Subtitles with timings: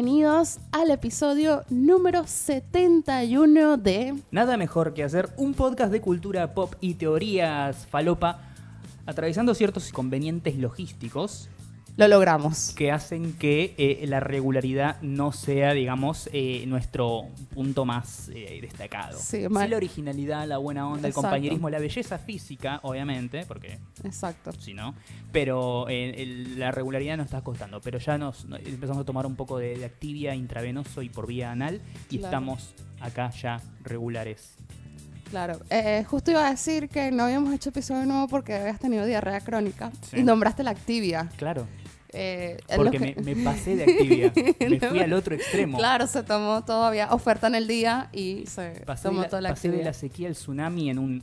[0.00, 4.14] bienvenidos al episodio número 71 de...
[4.30, 8.38] Nada mejor que hacer un podcast de cultura pop y teorías falopa,
[9.06, 11.48] atravesando ciertos inconvenientes logísticos
[11.98, 12.72] Lo logramos.
[12.76, 17.24] que hacen que eh, la regularidad no sea, digamos, eh, nuestro
[17.54, 19.18] punto más eh, destacado.
[19.18, 24.52] Sí, Sí, la originalidad, la buena onda, el compañerismo, la belleza física, obviamente, porque Exacto.
[24.52, 24.94] si no,
[25.32, 27.80] pero eh, el- la regularidad nos está costando.
[27.80, 31.26] Pero ya nos, no- empezamos a tomar un poco de, de Activia intravenoso y por
[31.26, 31.80] vía anal
[32.10, 32.24] y Claro.
[32.26, 34.54] estamos acá ya regulares.
[35.30, 35.58] Claro.
[35.68, 39.40] Eh, justo iba a decir que no habíamos hecho episodio nuevo porque habías tenido diarrea
[39.40, 40.20] crónica Sí.
[40.20, 41.28] y nombraste la Activia.
[41.36, 41.66] Claro.
[42.12, 44.32] Eh, Porque me, pasé de Activia.
[44.68, 45.76] me fui al otro extremo.
[45.78, 49.50] Claro, se tomó todavía oferta en el día y se Pasé, tomó la, toda la
[49.50, 51.20] pasé de la sequía al tsunami en un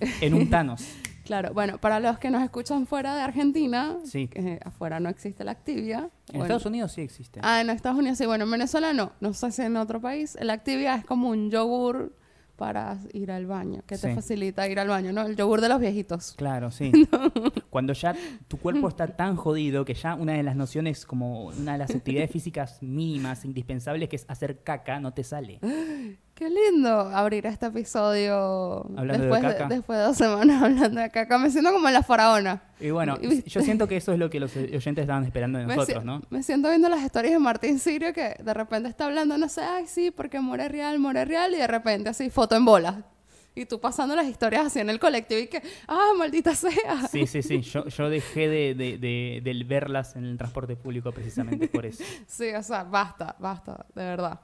[0.20, 0.84] en un Thanos.
[1.24, 4.28] Claro, bueno, para los que nos escuchan fuera de Argentina, Sí.
[4.64, 5.98] afuera no existe la Activia.
[5.98, 6.44] En bueno.
[6.44, 7.38] Estados Unidos sí existe.
[7.42, 8.26] Ah, en Estados Unidos sí.
[8.26, 9.12] Bueno, en Venezuela no.
[9.20, 10.36] No sé si en otro país.
[10.40, 12.12] La Activia es como un yogur
[12.56, 15.22] para ir al baño, que te facilita ir al baño, ¿no?
[15.22, 16.34] El yogur de los viejitos.
[16.36, 16.92] Claro, sí.
[17.70, 18.14] Cuando ya
[18.48, 21.94] tu cuerpo está tan jodido que ya una de las nociones, como una de las
[21.94, 25.60] actividades físicas mínimas, indispensables, que es hacer caca, no te sale.
[26.34, 29.68] Qué lindo abrir este episodio Hablando de después, caca.
[29.68, 31.38] después de dos semanas hablando de caca.
[31.38, 32.62] Me siento como en la faraona.
[32.80, 35.66] Y bueno, viste- yo siento que eso es lo que los oyentes estaban esperando de
[35.66, 36.22] Me nosotros, si- ¿no?
[36.30, 39.60] Me siento viendo las historias de Martín Sirio que de repente está hablando, no sé,
[39.60, 42.96] ay, sí, porque muere real, muere real, y de repente así, foto en bolas.
[43.54, 47.06] Y tú pasando las historias así en el colectivo y que, ah, maldita sea.
[47.10, 47.60] Sí, sí, sí.
[47.60, 52.02] Yo, yo dejé de, de- de- de verlas en el transporte público precisamente por eso.
[52.26, 54.40] Sí, o sea, basta, basta, de verdad.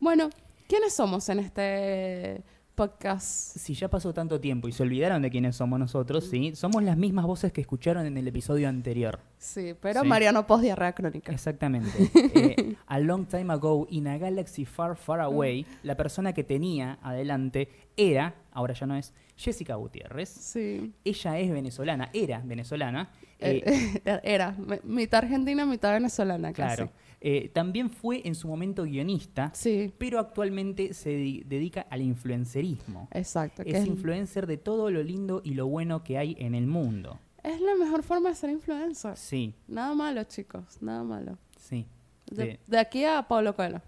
[0.00, 0.28] Bueno,
[0.68, 2.42] ¿quiénes somos en este
[2.74, 3.56] podcast?
[3.56, 6.96] Si ya pasó tanto tiempo y se olvidaron de quiénes somos nosotros, sí, somos las
[6.96, 9.18] mismas voces que escucharon en el episodio anterior.
[9.38, 10.06] Sí, pero Sí.
[10.06, 11.32] Mariano post diarrea crónica.
[11.32, 11.90] Exactamente.
[12.38, 16.98] Eh, a long time ago, in a galaxy far, far away, la persona que tenía
[17.02, 20.28] adelante era, ahora ya no es, Jessica Gutiérrez.
[20.28, 20.92] Sí.
[21.04, 23.10] Ella es venezolana, era venezolana.
[23.40, 23.62] eh,
[24.04, 26.90] Eh, era me- mitad argentina, mitad venezolana, claro.
[27.20, 33.08] Eh, también fue en su momento guionista, Sí, pero actualmente se di- dedica al influencerismo.
[33.12, 33.62] exacto.
[33.62, 37.18] Es es, influencer de todo lo lindo y lo bueno que hay en el mundo.
[37.42, 39.16] es la mejor forma de ser influencer.
[39.16, 41.38] Sí, Nada malo, chicos, nada malo.
[41.56, 41.86] sí.
[42.30, 43.80] De, De- de aquí a Pablo Coelho.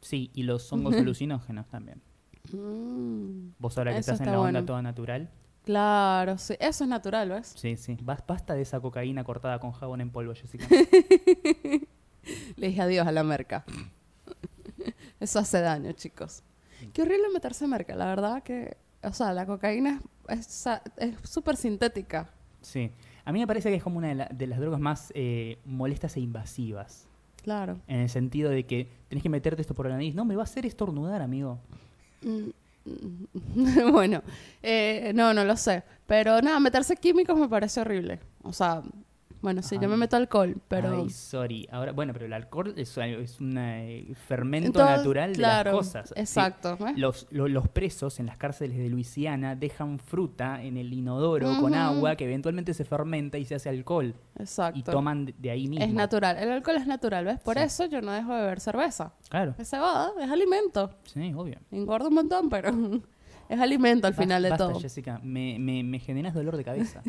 [0.00, 2.00] Sí, y los hongos alucinógenos también.
[2.52, 4.64] Mm, Vos ahora que Eso estás en la onda bueno.
[4.66, 5.28] toda natural.
[5.64, 6.54] claro, sí.
[6.58, 7.52] Eso es natural, ¿ves?
[7.56, 7.96] Sí, sí.
[8.02, 10.66] Bas- Basta de esa cocaína cortada con jabón en polvo, Jessica.
[12.56, 13.64] Le dije adiós a la merca.
[15.20, 16.42] Eso hace daño, chicos.
[16.92, 18.76] Qué horrible meterse merca, la verdad que...
[19.02, 20.64] O sea, la cocaína es
[21.24, 22.28] súper sintética.
[22.60, 22.90] Sí.
[23.24, 25.58] A mí me parece que es como una de, la- de las drogas más eh,
[25.64, 27.06] molestas e invasivas.
[27.42, 27.78] Claro.
[27.86, 30.14] En el sentido de que tenés que meterte esto por la nariz.
[30.14, 31.58] No, me va a hacer estornudar, amigo.
[32.22, 32.50] Mm,
[32.84, 34.22] mm, bueno,
[34.62, 35.82] eh, no, no lo sé.
[36.06, 38.20] Pero nada, meterse químicos me parece horrible.
[38.42, 38.82] O sea,
[39.42, 41.02] bueno, sí, yo me meto alcohol, pero...
[41.02, 41.66] Ay, sorry.
[41.72, 45.78] Ahora, bueno, pero el alcohol es, es un eh, fermento Entonces, natural de claro, las
[45.78, 46.08] cosas.
[46.08, 46.14] Sí.
[46.20, 46.76] Exacto.
[46.78, 46.98] ¿ves?
[46.98, 51.74] Los, lo- los presos en las cárceles de Luisiana dejan fruta en el inodoro con
[51.74, 54.14] agua que eventualmente se fermenta y se hace alcohol.
[54.38, 54.78] Exacto.
[54.78, 55.84] Y toman de, de ahí mismo.
[55.84, 56.36] Es natural.
[56.38, 57.40] El alcohol es natural, ¿ves?
[57.40, 57.62] Por Sí.
[57.64, 59.14] eso yo no dejo de beber cerveza.
[59.28, 59.54] Claro.
[59.58, 60.90] Es cebada, es alimento.
[61.04, 61.56] Sí, obvio.
[61.70, 62.70] Engorda un montón, pero
[63.50, 64.80] es alimento al final de basta, todo.
[64.80, 67.02] Jessica, me, me, me generas dolor de cabeza.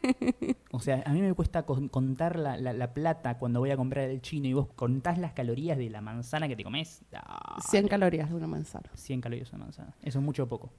[0.72, 3.76] o sea, a mí me cuesta con- contar la, la- la plata cuando voy a
[3.76, 7.02] comprar el chino y vos contás las calorías de la manzana que te comes.
[7.10, 7.24] Dale.
[7.68, 8.90] 100 calorías de una manzana.
[8.94, 9.94] 100 calorías de manzana.
[10.02, 10.70] Eso es mucho o poco.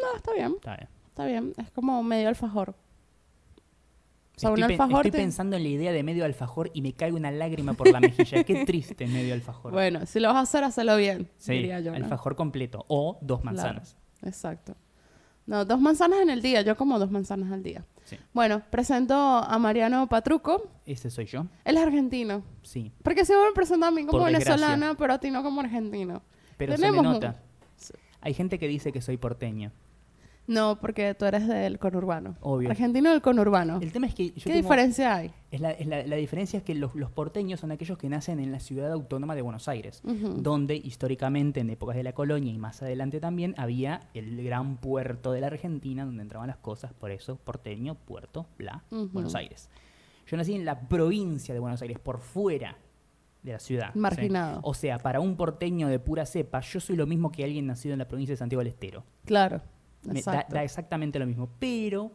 [0.00, 0.88] No, está bien, Está bien.
[1.08, 1.52] está bien.
[1.58, 2.74] Es como medio alfajor.
[4.34, 6.80] O sea, estoy, un alfajor estoy te- pensando en la idea de medio alfajor y
[6.80, 8.42] me cae una lágrima por la mejilla.
[8.44, 9.72] Qué triste medio alfajor.
[9.72, 11.90] Bueno, si lo vas a hacer, hazlo bien, sí, diría yo.
[11.90, 11.96] ¿no?
[11.98, 13.80] alfajor completo o dos Claro.
[14.22, 14.74] Exacto.
[15.46, 16.62] No, dos manzanas en el día.
[16.62, 17.84] Yo como dos manzanas al día.
[18.04, 18.16] Sí.
[18.32, 20.68] Bueno, presento a Mariano Patruco.
[20.86, 21.46] Ese soy yo.
[21.64, 22.42] Él es argentino.
[22.62, 22.92] Sí.
[23.02, 24.54] Porque siempre me presenta a mí como Por desgracia.
[24.54, 26.22] venezolana, pero a ti no como argentino.
[26.56, 27.40] Pero Tenemos se me un- nota.
[28.20, 29.72] Hay gente que dice que soy porteño.
[30.48, 32.36] No, porque tú eres del conurbano.
[32.40, 32.68] Obvio.
[32.68, 33.78] Argentino del conurbano.
[33.80, 35.30] El tema es que yo ¿Qué tengo- diferencia hay?
[35.52, 38.40] Es la, es la- la diferencia es que los, los porteños son aquellos que nacen
[38.40, 42.58] en la ciudad autónoma de Buenos Aires, donde históricamente, en épocas de la colonia y
[42.58, 47.10] más adelante también, había el gran puerto de la Argentina donde entraban las cosas, por
[47.12, 48.82] eso porteño, puerto, bla.
[48.90, 49.70] Buenos Aires.
[50.26, 52.76] Yo nací en la provincia de Buenos Aires, por fuera
[53.42, 53.90] de la ciudad.
[53.92, 53.98] ¿sí?
[53.98, 54.60] Marginado.
[54.62, 57.92] O sea, para un porteño de pura cepa, yo soy lo mismo que alguien nacido
[57.92, 59.04] en la provincia de Santiago del Estero.
[59.24, 59.60] Claro.
[60.04, 62.10] Me da, da exactamente lo mismo, pero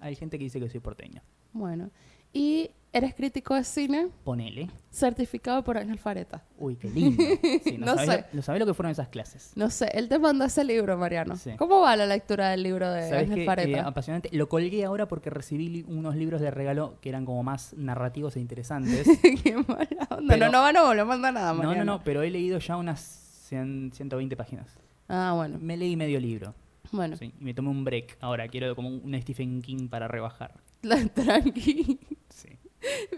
[0.00, 1.22] hay gente que dice que soy porteño.
[1.52, 1.90] Bueno.
[2.34, 4.70] Y eres crítico de cine, Ponele.
[4.90, 6.42] certificado por Ángel Fareta.
[6.58, 7.22] Uy, qué lindo.
[7.62, 8.16] Sí, no, No sabés sé.
[8.32, 9.52] Lo, no sabés lo que fueron esas clases.
[9.54, 11.36] No sé, él te mandó ese libro, Mariano.
[11.36, 11.50] Sí.
[11.58, 13.42] ¿Cómo va la lectura del libro de ¿Sabés Ángel qué?
[13.42, 13.86] Eh, Fareta?
[13.86, 14.30] apasionante.
[14.32, 18.40] Lo colgué ahora porque recibí unos libros de regalo que eran como más narrativos e
[18.40, 19.06] interesantes.
[19.44, 20.24] Qué mala onda.
[20.34, 21.84] Pero- no, no van a volver a mandar nada, no, Mariano.
[21.84, 23.00] no, no, pero he leído ya unas
[23.48, 24.68] 100, 120 páginas.
[25.08, 25.58] Ah, bueno.
[25.60, 26.54] Me leí medio libro.
[26.92, 28.16] Bueno, Sí, y me tomé un break.
[28.20, 30.54] Ahora quiero como un Stephen King para rebajar.
[30.82, 31.98] la tranqui.
[32.28, 32.48] Sí.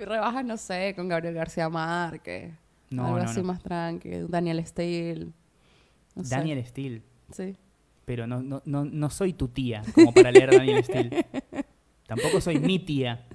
[0.00, 2.53] Rebajas, no sé, con Gabriel García Márquez.
[2.91, 3.47] No, algo no, así no.
[3.49, 4.11] más tranqui.
[4.29, 5.29] Daniel Steele.
[6.15, 6.35] No sé.
[6.37, 7.03] Daniel Steele.
[7.32, 7.56] Sí.
[8.05, 11.26] Pero no, no, no, no soy tu tía como para leer Daniel Steele.
[12.06, 13.26] Tampoco soy mi tía.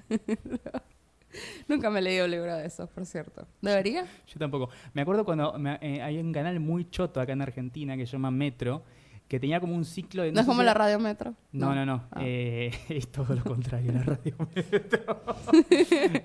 [1.67, 3.47] Nunca me he leído un libro de esos, por cierto.
[3.61, 4.05] ¿Debería?
[4.27, 4.69] Yo tampoco.
[4.93, 8.13] Me acuerdo cuando me- eh, hay un canal muy choto acá en Argentina que se
[8.13, 8.83] llama Metro,
[9.29, 10.31] que tenía como un ciclo de...
[10.33, 11.35] ¿No, es como la Radio Metro?
[11.51, 12.03] No, no, no.
[12.11, 12.19] Ah.
[12.25, 15.21] Eh, es todo lo contrario, la radio Metro.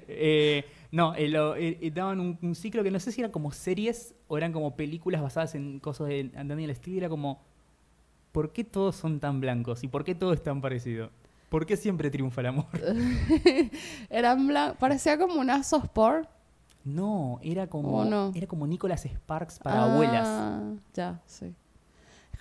[0.09, 3.53] Eh, no, eh, lo- eh, daban un, un ciclo que no sé si eran como
[3.53, 6.99] series o eran como películas basadas en cosas de Daniel Steele.
[7.01, 7.43] Era como,
[8.33, 9.85] ¿por qué todos son tan blancos?
[9.85, 11.11] ¿Y por qué todo es tan parecido?
[11.51, 12.67] ¿Por qué siempre triunfa el amor?
[14.09, 14.49] Eran
[14.79, 16.27] Parecía como una softpor.
[16.85, 18.03] No, era como,
[18.35, 20.27] era como Nicholas Sparks para abuelas.
[20.27, 21.55] Ah, Ya, sí.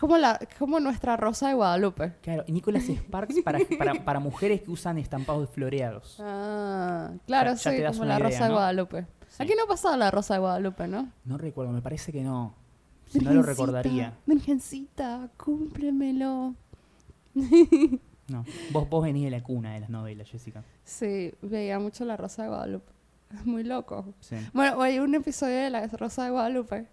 [0.04, 2.12] Como, la, como nuestra Rosa de Guadalupe.
[2.22, 6.18] Claro, Nicholas Sparks para, para, para mujeres que usan estampados floreados.
[6.20, 8.52] Ah, claro, sí, como la idea, Rosa de.
[8.52, 9.08] Guadalupe.
[9.30, 9.44] Sí.
[9.44, 11.10] Aquí no pasaba la Rosa de Guadalupe, ¿no?
[11.24, 12.54] No recuerdo, me parece que no.
[13.08, 14.18] Si no lo recordaría.
[14.26, 16.54] Virgencita, cúmplemelo.
[18.28, 18.46] No.
[18.72, 20.66] Vos, vos venís de la cuna de las novelas, Jessica.
[20.84, 22.92] Sí, veía mucho la Rosa de Guadalupe.
[23.34, 24.14] Es muy loco.
[24.20, 24.36] Sí.
[24.52, 26.88] Bueno, hay un episodio de la Rosa de Guadalupe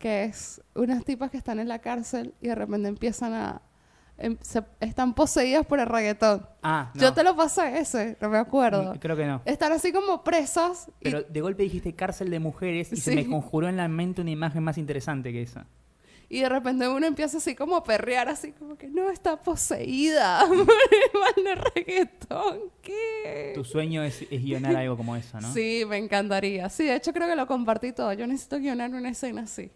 [0.00, 3.62] que es unas tipas que están en la cárcel y de repente empiezan a...
[4.18, 6.46] em- se- están poseídas por el reggaetón.
[6.62, 7.00] Ah, no.
[7.02, 8.94] Yo te lo pasé ese, no me acuerdo.
[8.94, 9.42] Mm, Creo que no.
[9.44, 10.88] Están así como presas.
[11.00, 14.22] y- Pero de golpe dijiste cárcel de mujeres y se me conjuró en la mente
[14.22, 15.66] una imagen más interesante que esa.
[16.32, 20.40] Y de repente uno empieza así como a perrear, así como que no está poseída
[20.48, 20.64] por el
[21.20, 22.58] mal de reggaetón.
[22.80, 23.50] ¿Qué?
[23.54, 25.52] Tu sueño es, es guionar algo como eso, ¿no?
[25.52, 26.68] Sí, me encantaría.
[26.70, 28.12] Sí, de hecho creo que lo compartí todo.
[28.12, 29.72] Yo necesito guionar una escena así.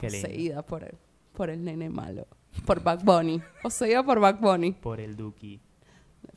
[0.00, 0.94] Poseída por el,
[1.32, 2.26] por el nene malo.
[2.66, 3.40] Por Back Bunny.
[3.62, 4.72] Poseída por Back Bunny.
[4.72, 5.60] Por el Duki.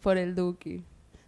[0.02, 0.84] Por el Duki.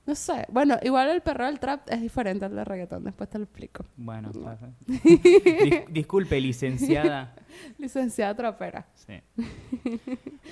[0.05, 0.45] No sé.
[0.49, 3.03] Bueno, igual el perro del trap es diferente al de reggaetón.
[3.03, 3.85] Después te lo explico.
[3.95, 4.31] Bueno,
[4.87, 7.35] Dis- disculpe, licenciada.
[7.77, 8.87] Licenciada trapera.
[8.95, 9.21] Sí.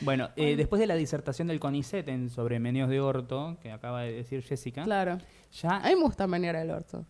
[0.01, 4.01] Bueno, eh, después de la disertación del CONICET en, sobre Meneos de Orto, que acaba
[4.03, 5.17] de decir Jessica, Claro.
[5.59, 5.77] ya...
[5.77, 7.05] A mí me gusta menear el orto.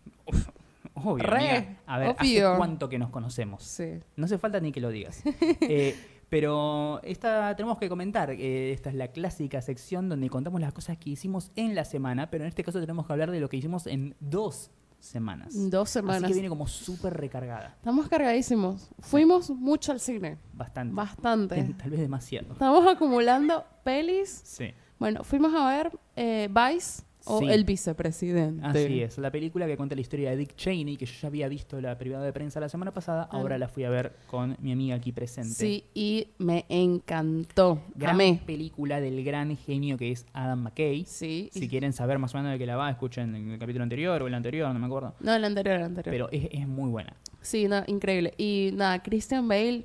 [1.04, 1.76] Obvio, Re.
[1.86, 2.48] A ver, obvio.
[2.50, 3.62] ¿hace cuánto que nos conocemos?
[3.62, 4.00] Sí.
[4.16, 5.22] No hace falta ni que lo digas.
[5.60, 5.96] Eh,
[6.28, 8.30] pero esta tenemos que comentar.
[8.30, 12.30] eh, esta es la clásica sección donde contamos las cosas que hicimos en la semana,
[12.30, 15.54] pero en este caso tenemos que hablar de lo que hicimos en dos semanas.
[15.70, 16.28] Dos Así semanas.
[16.28, 17.74] que viene como súper recargada.
[17.78, 18.90] Estamos cargadísimos.
[19.00, 20.38] Fuimos mucho al cine.
[20.52, 20.94] Bastante.
[20.94, 21.74] Bastante.
[21.78, 22.52] Tal vez demasiado.
[22.52, 24.40] Estamos acumulando pelis.
[24.44, 24.72] Sí.
[24.98, 27.48] Bueno, fuimos a ver eh, Vice o Sí.
[27.50, 28.64] El Vicepresidente.
[28.66, 29.18] Así es.
[29.18, 31.96] La película que cuenta la historia de Dick Cheney, que yo ya había visto la
[31.98, 33.58] privada de prensa la semana pasada, ahora Ah.
[33.58, 35.50] la fui a ver con mi amiga aquí presente.
[35.54, 37.82] Sí, y me encantó.
[37.94, 38.40] Gran Amé.
[38.46, 41.04] película del gran genio que es Adam McKay.
[41.06, 41.48] Sí.
[41.52, 44.22] Si y- quieren saber más o menos de qué la va, escuchen el capítulo anterior
[44.22, 45.14] o el anterior, no me acuerdo.
[45.20, 46.12] No, el anterior, el anterior.
[46.12, 47.14] Pero es, es muy buena.
[47.40, 48.34] Sí, no, increíble.
[48.36, 49.84] Y nada, Christian Bale,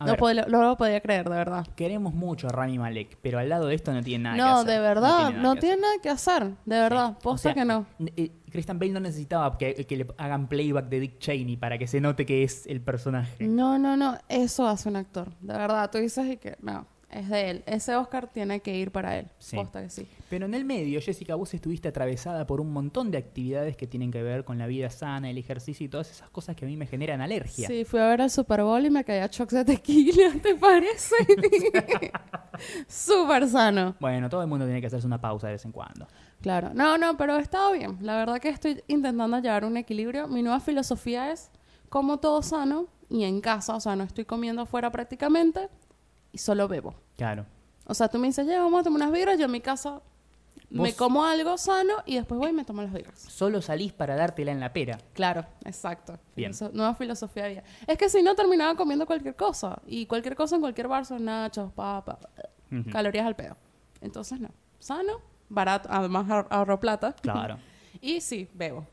[0.00, 1.66] A no, ver, no lo podía creer, de verdad.
[1.74, 4.56] queremos mucho a Rami Malek, pero al lado de esto no tiene nada que No,
[4.60, 4.70] hacer.
[4.72, 6.44] de verdad, nada no que tiene nada que hacer.
[6.64, 7.16] De verdad, Sí.
[7.22, 7.86] posta O sea, que no.
[8.16, 11.86] eh, Christian Bale no necesitaba que, que le hagan playback de Dick Cheney para que
[11.88, 13.44] se note que es el personaje.
[13.46, 15.30] No, no, no, eso hace un actor.
[15.40, 17.62] De verdad, tú dices y que no, es de él.
[17.66, 19.28] Ese Oscar tiene que ir para él.
[19.38, 19.56] Sí.
[19.56, 20.08] Posta que sí.
[20.28, 24.10] Pero en el medio, Jessica, vos estuviste atravesada por un montón de actividades que tienen
[24.10, 26.76] que ver con la vida sana, el ejercicio y todas esas cosas que a mí
[26.76, 27.66] me generan alergia.
[27.66, 31.14] Sí, fui a ver el Super Bowl y me caía shocks de tequila, ¿te parece?
[32.88, 33.96] Súper sano.
[34.00, 36.06] Bueno, todo el mundo tiene que hacerse una pausa de vez en cuando.
[36.42, 36.72] Claro.
[36.74, 37.96] No, no, pero he estado bien.
[38.00, 40.28] La verdad que estoy intentando llevar un equilibrio.
[40.28, 41.50] Mi nueva filosofía es
[41.88, 45.68] como todo sano y en casa, o sea, no estoy comiendo afuera prácticamente
[46.32, 46.94] y solo bebo.
[47.16, 47.46] Claro.
[47.86, 50.00] O sea, tú me dices, ya, vamos a tomar unas birras, yo en mi casa
[50.70, 53.18] me como algo sano y después voy y me tomo las birras.
[53.18, 54.98] Solo salís para dártela en la pera.
[55.14, 56.18] Claro, exacto.
[56.36, 56.52] Bien.
[56.52, 57.62] Filoso- nueva filosofía de vida.
[57.86, 59.80] Es que si no terminaba comiendo cualquier cosa.
[59.86, 62.18] Y cualquier cosa en cualquier bar son nachos, papas,
[62.92, 63.56] calorías al pedo.
[64.02, 64.50] Entonces no.
[64.78, 67.14] Sano, barato, además ahor- ahorro plata.
[67.14, 67.56] Claro.
[68.02, 68.86] Y sí, bebo.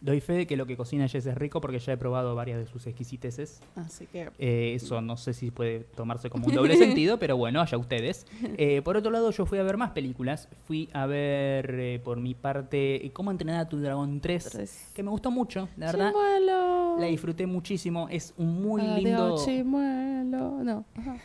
[0.00, 2.60] Doy fe de que lo que cocina Jess es rico porque ya he probado varias
[2.60, 3.60] de sus exquisiteces.
[3.74, 4.30] Así que.
[4.38, 8.24] Eh, eso no sé si puede tomarse como un doble sentido, pero bueno, allá ustedes.
[8.58, 10.48] Eh, por otro lado, yo fui a ver más películas.
[10.68, 14.90] Fui a ver, eh, por mi parte, Cómo entrenar a tu dragón 3, Tres.
[14.94, 16.12] que me gustó mucho, la verdad.
[16.12, 16.98] Chimuelo.
[17.00, 18.06] La disfruté muchísimo.
[18.08, 19.44] Es un muy Adiós, lindo.
[19.44, 20.62] chimuelo.
[20.62, 20.84] No.
[20.94, 21.16] Ajá.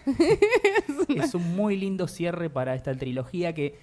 [1.15, 3.77] es un muy lindo cierre para esta trilogía que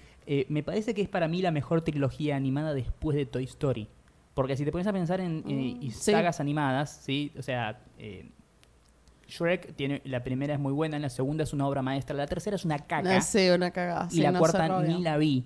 [0.49, 3.87] me parece que es para mí la mejor trilogía animada después de Toy Story.
[4.33, 6.11] Porque si te pones a pensar en eh, Mm, sí.
[6.11, 7.31] sagas animadas, ¿sí?
[7.37, 8.29] O sea, eh,
[9.27, 12.55] Shrek tiene, la primera es muy buena, la segunda es una obra maestra, la tercera
[12.55, 14.07] es una caca No, sí, una cagada.
[14.11, 15.45] y sí, la no cuarta ni la vi.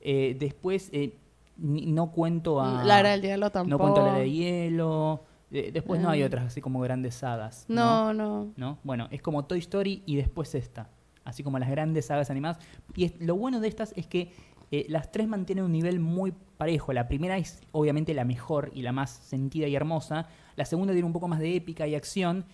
[0.00, 1.16] Eh, después eh,
[1.56, 2.84] ni- no cuento a...
[2.84, 3.70] La era del hielo tampoco.
[3.70, 5.24] no cuento la de hielo.
[5.50, 6.26] Eh, después no hay Eh.
[6.26, 7.64] otras así como grandes sagas.
[7.68, 8.52] No, no.
[8.56, 8.78] ¿no?
[8.82, 10.88] Bueno, es como Toy Story y después esta,
[11.24, 12.58] así como las grandes sagas animadas.
[12.96, 14.32] Y es- lo bueno de estas es que
[14.72, 16.92] eh, las tres mantienen un nivel muy parejo.
[16.94, 20.26] La primera es obviamente la mejor y la más sentida y hermosa.
[20.56, 22.44] La segunda tiene un poco más de épica y acción.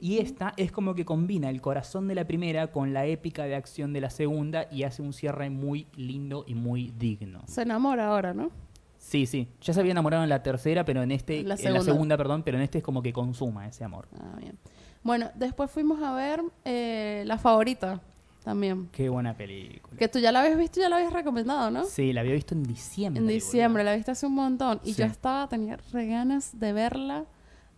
[0.00, 3.54] Y esta es como que combina el corazón de la primera con la épica de
[3.54, 7.42] acción de la segunda y hace un cierre muy lindo y muy digno.
[7.46, 8.50] Se enamora ahora, ¿no?
[8.98, 9.48] Sí, sí.
[9.62, 11.82] Ya se había enamorado en la tercera, pero en este, La en la segunda.
[11.84, 14.08] segunda, perdón, pero en este es como que consuma ese amor.
[14.20, 14.58] Ah, bien.
[15.04, 18.00] Bueno, después fuimos a ver eh, La Favorita
[18.48, 18.88] también.
[18.92, 19.96] Qué buena película.
[19.98, 21.84] Que tú ya la habías visto y ya la habías recomendado, ¿no?
[21.84, 23.20] Sí, la había visto en diciembre.
[23.20, 24.80] En diciembre, la viste hace un montón.
[24.84, 25.00] Y Sí.
[25.02, 27.26] yo estaba, tenía re ganas de verla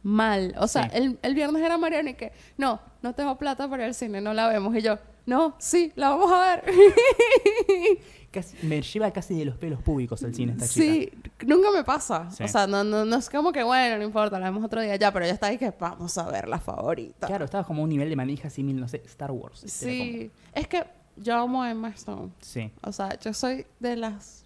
[0.02, 0.54] mal.
[0.58, 0.90] O sea, Sí.
[0.96, 4.20] el, el viernes era Mariana y que, no, no tengo plata para ir al cine,
[4.20, 4.74] no la vemos.
[4.76, 4.98] Y yo,
[5.30, 6.64] no, sí, la vamos a ver.
[8.32, 10.84] Casi- me lleva casi de los pelos públicos el cine esta chica.
[10.84, 11.12] sí,
[11.46, 12.30] nunca me pasa.
[12.30, 12.44] Sí.
[12.44, 14.94] O sea, no, no, no es como que, bueno, no importa, la vemos otro día
[14.96, 17.26] ya, pero ya está ahí que vamos a ver la favorita.
[17.26, 19.60] Claro, estaba como un nivel de manija similar, no sé, Star Wars.
[19.60, 20.84] como- Sí, es que
[21.16, 22.30] yo amo a Emma Stone.
[22.40, 22.70] Sí.
[22.82, 24.44] O sea, yo soy de las,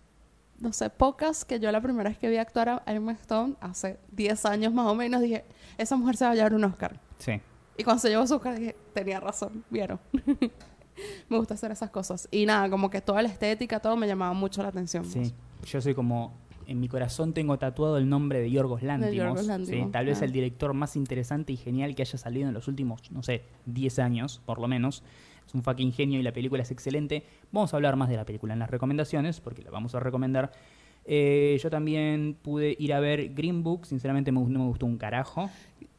[0.58, 3.98] no sé, pocas que yo la primera vez que vi actuar a Emma Stone, hace
[4.12, 5.44] 10 años más o menos, dije,
[5.76, 6.98] esa mujer se va a llevar un Oscar.
[7.18, 7.38] Sí.
[7.76, 10.00] Y cuando se llevó su Oscar dije, tenía razón, vieron.
[11.28, 12.28] me gusta hacer esas cosas.
[12.30, 15.04] Y nada, como que toda la estética, todo me llamaba mucho la atención.
[15.04, 15.32] Sí.
[15.66, 16.42] Yo soy como.
[16.66, 19.14] En mi corazón tengo tatuado el nombre de Yorgos Lantimos.
[19.14, 22.68] Yorgos Sí, tal vez el director más interesante y genial que haya salido en los
[22.68, 25.02] últimos, no sé, 10 años, por lo menos.
[25.46, 27.24] Es un fucking genio y la película es excelente.
[27.52, 30.52] Vamos a hablar más de la película en las recomendaciones, porque la vamos a recomendar.
[31.06, 34.96] Eh, yo también pude ir a ver Green Book, sinceramente me, no me gustó un
[34.96, 35.50] carajo.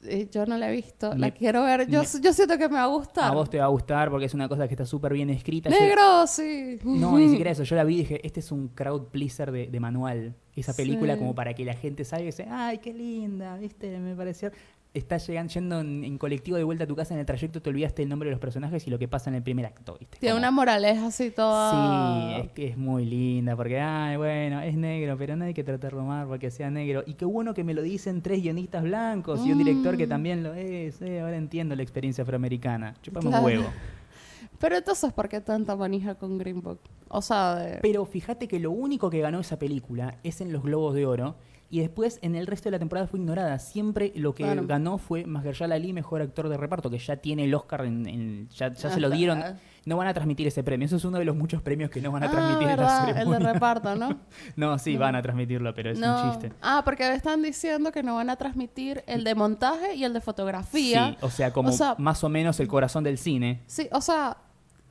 [0.08, 1.88] Eh, yo no la he visto, la quiero ver.
[1.90, 3.24] Yo, me- yo siento que me va a gustar.
[3.26, 5.70] A vos te va a gustar porque es una cosa que está súper bien escrita.
[5.72, 6.78] Yo- Negro, sí.
[6.84, 7.64] No, ni siquiera eso.
[7.64, 10.36] Yo la vi y dije, este es un crowd pleaser de, de manual.
[10.56, 11.20] Esa película Sí.
[11.20, 13.98] como para que la gente salga y dice, ay, qué linda, ¿viste?
[14.00, 14.52] Me pareció...
[14.96, 17.70] Estás llegando, yendo en, en colectivo de vuelta a tu casa en el trayecto, te
[17.70, 20.18] olvidaste el nombre de los personajes y lo que pasa en el primer acto, ¿viste?
[20.20, 22.40] Tiene Como- una moraleja así toda...
[22.40, 25.64] Sí, es que es muy linda, porque, ay, bueno, es negro, pero no hay que
[25.64, 27.04] tratarlo mal porque sea negro.
[27.06, 30.10] Y qué bueno que me lo dicen tres guionistas blancos y un director que Mm.
[30.10, 31.02] también lo es.
[31.02, 32.96] eh, ahora entiendo la experiencia afroamericana.
[33.02, 33.40] Chupame Claro.
[33.46, 33.66] un huevo.
[34.60, 36.80] Pero entonces, ¿por qué tanta manija con Green Book?
[37.10, 37.80] O sea, de...
[37.82, 41.36] Pero fíjate que lo único que ganó esa película es en los Globos de Oro.
[41.76, 43.60] Y después en el resto de la temporada fue ignorada.
[43.60, 44.66] Siempre lo que Claro.
[44.66, 48.48] ganó fue Mahershala Ali, mejor actor de reparto, que ya tiene el Oscar, en, en-
[48.56, 49.44] ya, ya se lo dieron.
[49.86, 50.86] No van a transmitir ese premio.
[50.86, 52.84] Eso es uno de los muchos premios que no van a ah, transmitir en la
[53.04, 54.18] verdad, el de reparto, ¿no?
[54.56, 56.24] No, sí, van a transmitirlo, pero es no.
[56.24, 56.54] un chiste.
[56.62, 60.22] Ah, porque están diciendo que no van a transmitir el de montaje y el de
[60.22, 61.10] fotografía.
[61.10, 63.64] Sí, o sea, como O sea- más o menos el corazón del cine.
[63.68, 64.38] Sí, o sea,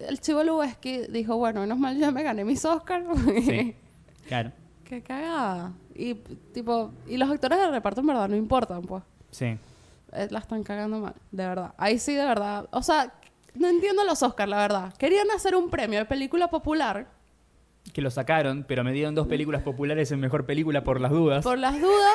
[0.00, 3.06] el chivo Lubeski dijo, bueno, menos mal ya me gané mis Oscars.
[3.46, 3.74] Sí,
[4.28, 4.52] claro.
[4.84, 5.72] Qué cagada.
[5.94, 6.14] Y
[6.52, 9.02] tipo, y los actores del reparto en verdad no importan, pues.
[9.30, 9.56] Sí.
[10.12, 11.74] Eh, La están cagando mal, de verdad.
[11.76, 12.68] Ahí sí, de verdad.
[12.72, 13.12] O sea,
[13.54, 14.94] no entiendo los Oscars, la verdad.
[14.96, 17.08] Querían hacer un premio de película popular
[17.92, 21.44] Que lo sacaron, pero me dieron dos películas populares en mejor película por las dudas.
[21.44, 22.14] por las dudas,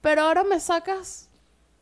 [0.00, 1.28] pero ahora me sacas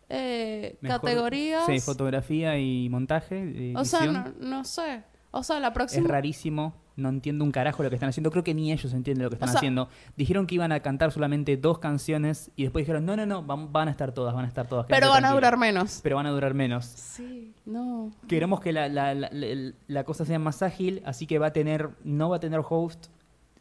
[0.08, 1.66] eh, Mejor- categorías.
[1.66, 3.36] Sí, fotografía y montaje.
[3.54, 5.02] eh, o sea, no, no sé.
[5.30, 6.08] O sea, la Es próxima.
[6.08, 8.30] rarísimo, no entiendo un carajo lo que están haciendo.
[8.30, 9.88] Creo que ni ellos entienden lo que están O sea- haciendo.
[10.16, 13.72] Dijeron que iban a cantar solamente dos canciones y después dijeron, no, no, no, van,
[13.72, 14.86] van a estar todas, van a estar todas.
[14.86, 15.34] Pero van a tranquilo".
[15.36, 16.00] durar menos.
[16.02, 16.84] Pero van a durar menos.
[16.84, 18.10] Sí, no.
[18.28, 21.52] Queremos que la, la, la, la- la cosa sea más ágil, así que va a
[21.52, 23.06] tener, no va a tener host.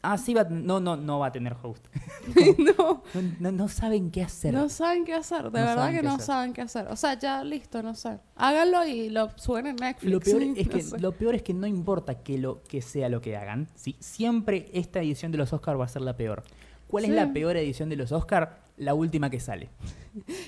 [0.02, 1.86] Ah, sí, va, no, no, no va a tener host.
[2.78, 3.04] no.
[3.14, 4.54] No, no- no saben qué hacer.
[4.54, 6.26] No saben qué hacer, de verdad que no hacer.
[6.26, 6.88] saben qué hacer.
[6.90, 8.20] O sea, ya listo, no sé.
[8.36, 10.12] Háganlo y lo suben en Netflix.
[10.12, 11.00] Lo peor, es que, sé.
[11.00, 13.68] lo peor es que no importa que, lo, que sea lo que hagan.
[13.76, 13.96] ¿sí?
[14.00, 16.44] Siempre esta edición de los Oscars va a ser la peor.
[16.88, 18.50] ¿Cuál es la peor edición de los Oscars?
[18.78, 19.70] La última que sale.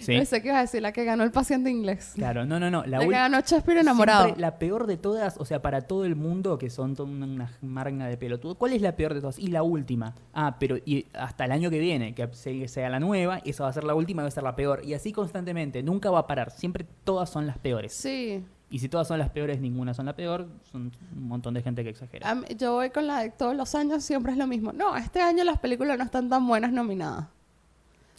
[0.02, 0.08] Sí.
[0.14, 2.14] Pensé que ibas a decir la que ganó el paciente inglés.
[2.16, 2.84] Claro, no, no, no.
[2.86, 4.24] La La, que ganó Shakespeare enamorado.
[4.26, 8.06] siempre la peor de todas, o sea, para todo el mundo, que son una, marga
[8.08, 8.56] de pelotudo.
[8.56, 9.40] ¿Cuál es la peor de todas?
[9.40, 10.16] Y la última.
[10.34, 13.70] Ah, pero y hasta el año que viene, que se- sea la nueva, esa va
[13.70, 14.82] a ser la última, va a ser la peor.
[14.84, 16.52] Y así constantemente, nunca va a parar.
[16.52, 17.94] Siempre todas son las peores.
[17.94, 18.44] Sí.
[18.72, 21.84] Y si todas son las peores, ninguna son la peor, son un montón de gente
[21.84, 22.38] que exagera.
[22.56, 24.72] Yo voy con la de todos los años, siempre es lo mismo.
[24.74, 27.26] No, este año las películas no están tan buenas nominadas.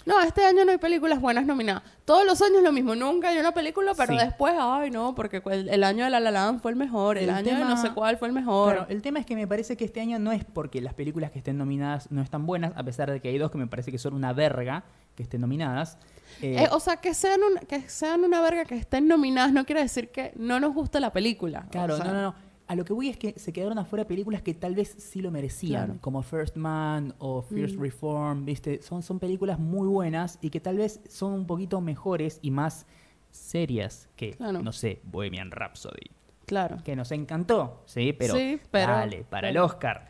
[0.06, 1.82] No, este año no hay películas buenas nominadas.
[2.04, 2.94] Todos los años lo mismo.
[2.94, 4.18] Nunca hay una película, pero Sí.
[4.18, 7.18] después, ay, no, porque el, el año de La La Land fue el mejor.
[7.18, 8.74] El, El año de no sé cuál fue el mejor.
[8.74, 11.30] Claro, el tema es que me parece que este año no es porque las películas
[11.30, 13.90] que estén nominadas no están buenas, a pesar de que hay dos que me parece
[13.92, 14.84] que son una verga
[15.16, 15.98] que estén nominadas.
[16.40, 19.64] Eh, Eh, o sea, que sean, un- que sean una verga que estén nominadas no
[19.66, 21.66] quiere decir que no nos guste la película.
[21.70, 22.34] Claro, O sea, no, no, no.
[22.70, 25.32] A lo que voy es que se quedaron afuera películas que tal vez sí lo
[25.32, 26.00] merecían, Claro.
[26.00, 27.80] como First Man o First Mm.
[27.82, 28.80] Reform, ¿viste?
[28.80, 32.86] Son, son películas muy buenas y que tal vez son un poquito mejores y más
[33.32, 34.62] serias que, Claro.
[34.62, 36.10] no sé, Bohemian Rhapsody.
[36.46, 36.76] Claro.
[36.84, 40.08] Que nos encantó, sí, pero, Sí, pero- dale, para el Oscar.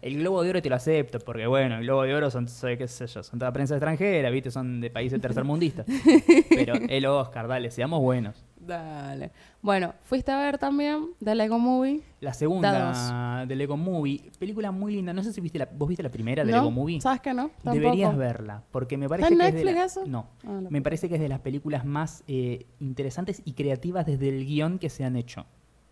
[0.00, 2.78] El Globo de Oro te lo acepto, porque bueno, el Globo de Oro son, soy,
[2.78, 4.50] qué sé yo, son toda prensa extranjera, ¿viste?
[4.50, 5.84] Son de países tercermundistas.
[6.48, 8.46] pero el Oscar, dale, seamos buenos.
[8.68, 9.30] Dale.
[9.62, 12.02] Bueno, fuiste a ver también The Lego Movie.
[12.20, 15.12] La segunda de Lego Movie, película muy linda.
[15.14, 16.58] No sé si viste la, vos viste la primera de ¿No?
[16.58, 17.00] Lego Movie.
[17.00, 17.48] ¿Sabes que no?
[17.48, 17.74] Tampoco.
[17.74, 20.04] Deberías verla, porque me ¿Está parece en que es de la- eso?
[20.06, 24.04] no, Ah, la me parece que es de las películas más eh, interesantes y creativas
[24.04, 25.46] desde el guion que se han hecho.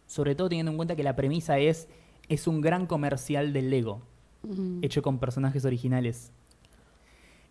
[0.06, 1.88] Sobre todo teniendo en cuenta que la premisa es
[2.28, 4.02] es un gran comercial de Lego
[4.82, 6.30] hecho con personajes originales.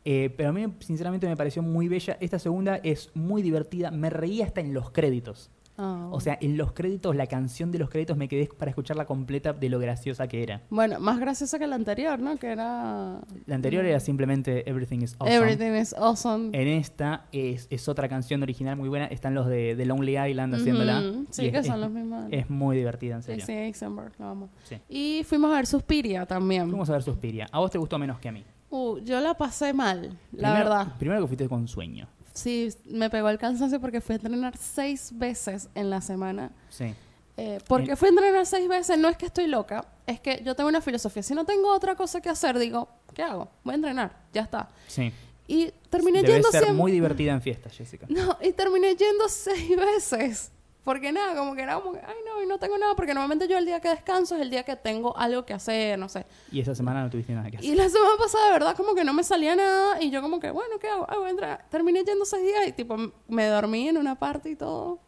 [0.05, 2.17] Eh, pero a mí, sinceramente, me pareció muy bella.
[2.19, 3.89] Esta segunda es muy divertida.
[3.91, 5.49] Me reí hasta en los créditos.
[5.77, 9.05] Ah, O sea, en los créditos, la canción de los créditos me quedé para escucharla
[9.05, 10.61] completa de lo graciosa que era.
[10.69, 12.37] Bueno, más graciosa que la anterior, ¿no?
[12.37, 13.19] Que era...
[13.45, 15.35] La anterior era simplemente Everything is Awesome.
[15.35, 16.57] Everything is awesome.
[16.57, 19.07] En esta es, es otra canción original muy buena.
[19.07, 21.03] Están los de, de Lonely Island haciéndola.
[21.31, 22.25] Sí, Y que es, son es- los mismos.
[22.31, 23.45] es muy divertida, en serio.
[23.45, 24.49] sí, Eisenberg, lo amo.
[24.63, 24.77] Sí.
[24.87, 26.69] Y fuimos a ver Suspiria también.
[26.69, 27.47] Fuimos a ver Suspiria.
[27.51, 28.45] A vos te gustó menos que a mí.
[28.69, 30.87] Uh, yo la pasé mal, la Primero- verdad.
[30.97, 32.07] Primero que fuiste con sueño.
[32.33, 36.51] Sí, me pegó el cansancio porque fui a entrenar seis veces en la semana.
[36.69, 36.93] Sí.
[37.37, 37.95] Eh, porque Eh.
[37.95, 40.81] fui a entrenar seis veces, no es que estoy loca, es que yo tengo una
[40.81, 41.23] filosofía.
[41.23, 43.49] Si no tengo otra cosa que hacer, digo, ¿qué hago?
[43.63, 44.69] Voy a entrenar, ya está.
[44.87, 45.11] Sí.
[45.47, 48.07] Y terminé Debe yendo ser siempre- muy divertida en fiestas, Jessica.
[48.09, 50.51] No, y terminé yendo seis veces.
[50.85, 53.57] Porque nada, como que era como ay no, y no tengo nada, porque normalmente yo
[53.57, 56.25] el día que descanso es el día que tengo algo que hacer, no sé.
[56.51, 57.67] Y esa semana no tuviste nada que hacer.
[57.69, 60.39] Y la semana pasada, de verdad, como que no me salía nada, y yo como
[60.39, 61.05] que, bueno, ¿qué hago?
[61.09, 61.65] Ah, voy a entrar.
[61.71, 62.95] Terminé yendo seis días y tipo,
[63.27, 64.99] me dormí en una parte y todo.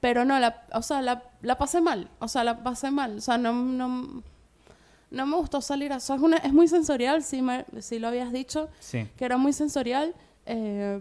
[0.00, 3.20] Pero no, la, o sea, la, la pasé mal, o sea, la pasé mal, o
[3.20, 4.22] sea, no, no,
[5.12, 6.12] no me gustó salir a eso.
[6.14, 9.06] Es, una, es muy sensorial, sí, me, sí lo habías dicho, Sí.
[9.16, 10.12] que era muy sensorial.
[10.46, 11.00] Eh,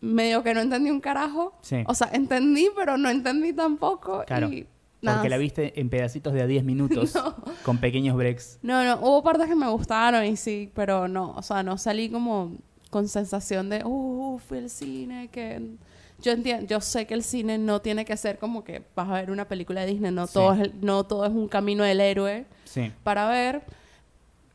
[0.00, 1.54] medio que no entendí un carajo.
[1.62, 1.82] Sí.
[1.86, 4.24] O sea, entendí, pero no entendí tampoco.
[4.26, 4.66] Claro, Y
[5.02, 5.18] nada.
[5.18, 7.14] Porque la viste en pedacitos de a 10 minutos,
[7.64, 8.58] con pequeños breaks.
[8.62, 12.08] No, no, hubo partes que me gustaron y sí, pero no, o sea, no salí
[12.10, 12.52] como
[12.90, 15.76] con sensación de, uh, fui al cine, que...
[16.22, 19.12] Yo entiendo, yo sé que el cine no tiene que ser como que vas a
[19.12, 20.32] ver una película de Disney, no, Sí.
[20.32, 22.90] todo, es, no todo es un camino del héroe Sí.
[23.02, 23.62] para ver,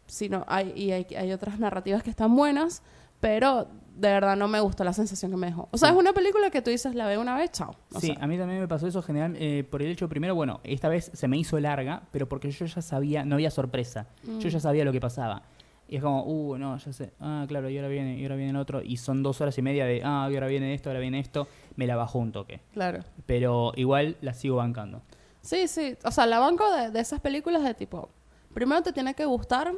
[0.08, 2.82] sino hay, y hay, hay otras narrativas que están buenas,
[3.19, 3.67] pero
[4.02, 5.70] de verdad no me gustó la sensación que me dejó.
[5.72, 5.94] O sea, Sí.
[5.96, 7.76] es una película que tú dices, la veo una vez, chao.
[7.94, 10.34] O Sí, sea, a mí también me pasó eso general eh, por el hecho primero,
[10.36, 14.08] bueno, esta vez se me hizo larga, pero porque yo ya sabía, no había sorpresa,
[14.24, 14.40] yo Mm.
[14.40, 15.44] ya sabía lo que pasaba.
[15.88, 18.52] Y es como, uh, no, ya sé, ah, claro, y ahora viene, y ahora viene
[18.52, 21.00] el otro, y son dos horas y media de, ah, y ahora viene esto, ahora
[21.02, 22.62] viene esto, me la bajó un toque.
[22.74, 23.02] claro.
[23.26, 25.02] Pero igual la sigo bancando.
[25.42, 25.98] Sí, sí.
[26.06, 28.10] O sea, la banco de, de esas películas de tipo.
[28.54, 29.74] Primero te tiene que gustar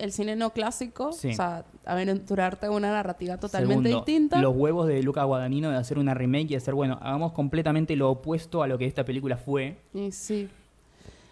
[0.00, 1.12] el cine no clásico.
[1.12, 1.28] Sí.
[1.28, 4.40] O sea, aventurarte una narrativa totalmente Segundo, distinta.
[4.40, 8.10] Los huevos de Luca Guadagnino de hacer una remake y hacer, bueno, hagamos completamente lo
[8.10, 9.78] opuesto a lo que esta película fue.
[9.94, 10.48] Y sí.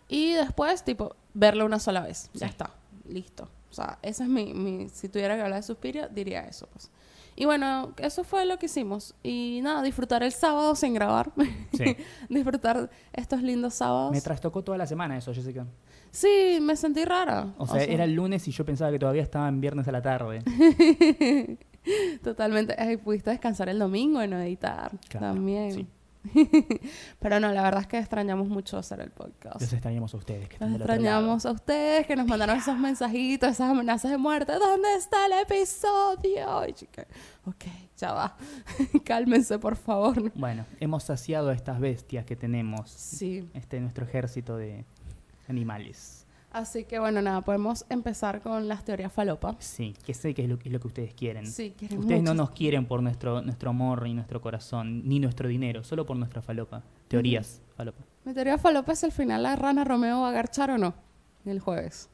[0.09, 2.31] Y después, tipo, verlo una sola vez.
[2.35, 2.71] Ya está.
[3.09, 3.49] Listo.
[3.71, 4.89] O sea, ese es mi, mi.
[4.89, 6.91] Si tuviera que hablar de Suspiria, diría eso, pues.
[7.37, 9.15] Y bueno, eso fue lo que hicimos.
[9.23, 11.31] Y nada, disfrutar el sábado sin grabar.
[11.73, 11.97] Sí.
[12.29, 14.11] disfrutar estos lindos sábados.
[14.11, 15.65] Me trastocó toda la semana eso, Jessica.
[16.11, 17.55] Sí, me sentí rara.
[17.59, 20.03] O sea, era el lunes y yo pensaba que todavía estaba en viernes a la
[20.03, 20.43] tarde.
[22.23, 22.75] Totalmente.
[22.79, 25.73] Ay, pudiste descansar el domingo y no editar Claro, también.
[25.73, 25.87] sí.
[27.21, 29.61] Pero no, la verdad es que extrañamos mucho hacer el podcast.
[29.61, 33.51] Los extrañamos a ustedes que están Los extrañamos a ustedes que nos mandaron esos mensajitos,
[33.51, 34.53] esas amenazas de muerte.
[34.53, 36.59] ¿Dónde está el episodio?
[36.61, 37.07] Ay, chica.
[37.47, 37.65] Ok,
[37.97, 38.37] ya va.
[39.05, 40.31] Cálmense, por favor.
[40.35, 42.91] Bueno, hemos saciado a estas bestias que tenemos.
[42.91, 43.49] Sí.
[43.55, 44.85] Este nuestro ejército de
[45.51, 46.27] animales.
[46.51, 49.55] Así que bueno, nada, podemos empezar con las teorías falopa.
[49.59, 51.47] Sí, que sé que es lo, es lo que ustedes quieren.
[51.47, 55.47] Sí, quieren Ustedes no nos quieren por nuestro, nuestro amor y nuestro corazón, ni nuestro
[55.49, 56.83] dinero, solo por nuestra falopa.
[57.09, 58.03] Teorías, falopa.
[58.25, 60.95] Mi teoría falopa es el final la rana Romeo va a garchar o no
[61.45, 62.09] el jueves.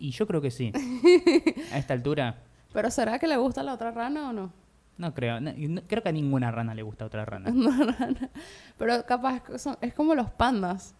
[0.00, 0.72] Y yo creo que sí.
[1.72, 2.38] a esta altura,
[2.72, 4.52] Pero ¿será que le gusta la otra rana o no?
[4.98, 5.40] no creo.
[5.40, 7.50] no- no- creo que a ninguna rana le gusta otra rana.
[8.78, 10.94] Pero capaz son- es como los pandas.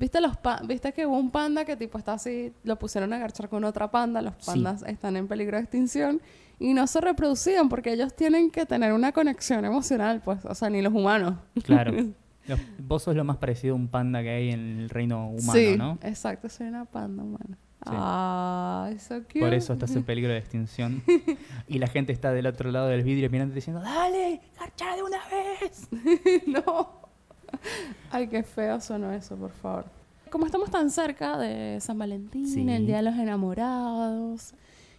[0.00, 0.32] ¿Viste, los
[0.66, 3.90] ¿Viste que hubo un panda que tipo está así, lo pusieron a garchar con otra
[3.90, 4.22] panda?
[4.22, 4.46] Los Sí.
[4.46, 6.20] pandas están en peligro de extinción
[6.58, 10.70] y no se reproducían porque ellos tienen que tener una conexión emocional, pues, o sea,
[10.70, 11.34] ni los humanos.
[11.62, 11.92] Claro.
[12.46, 15.52] Los- vos sos lo más parecido a un panda que hay en el reino humano,
[15.52, 15.98] sí, ¿no?
[16.02, 17.58] exacto, soy una panda humana.
[17.84, 17.92] Sí.
[17.94, 19.40] Ay, so cute.
[19.40, 21.02] Por eso estás en peligro de extinción.
[21.68, 24.40] y la gente está del otro lado del vidrio mirando diciendo, ¡Dale!
[24.58, 25.88] ¡Garcha de una vez!
[26.46, 27.09] no.
[28.10, 29.84] Ay, qué feo sonó eso, por favor.
[30.30, 32.68] Como estamos tan cerca de San Valentín, Sí.
[32.68, 34.54] el Día de los Enamorados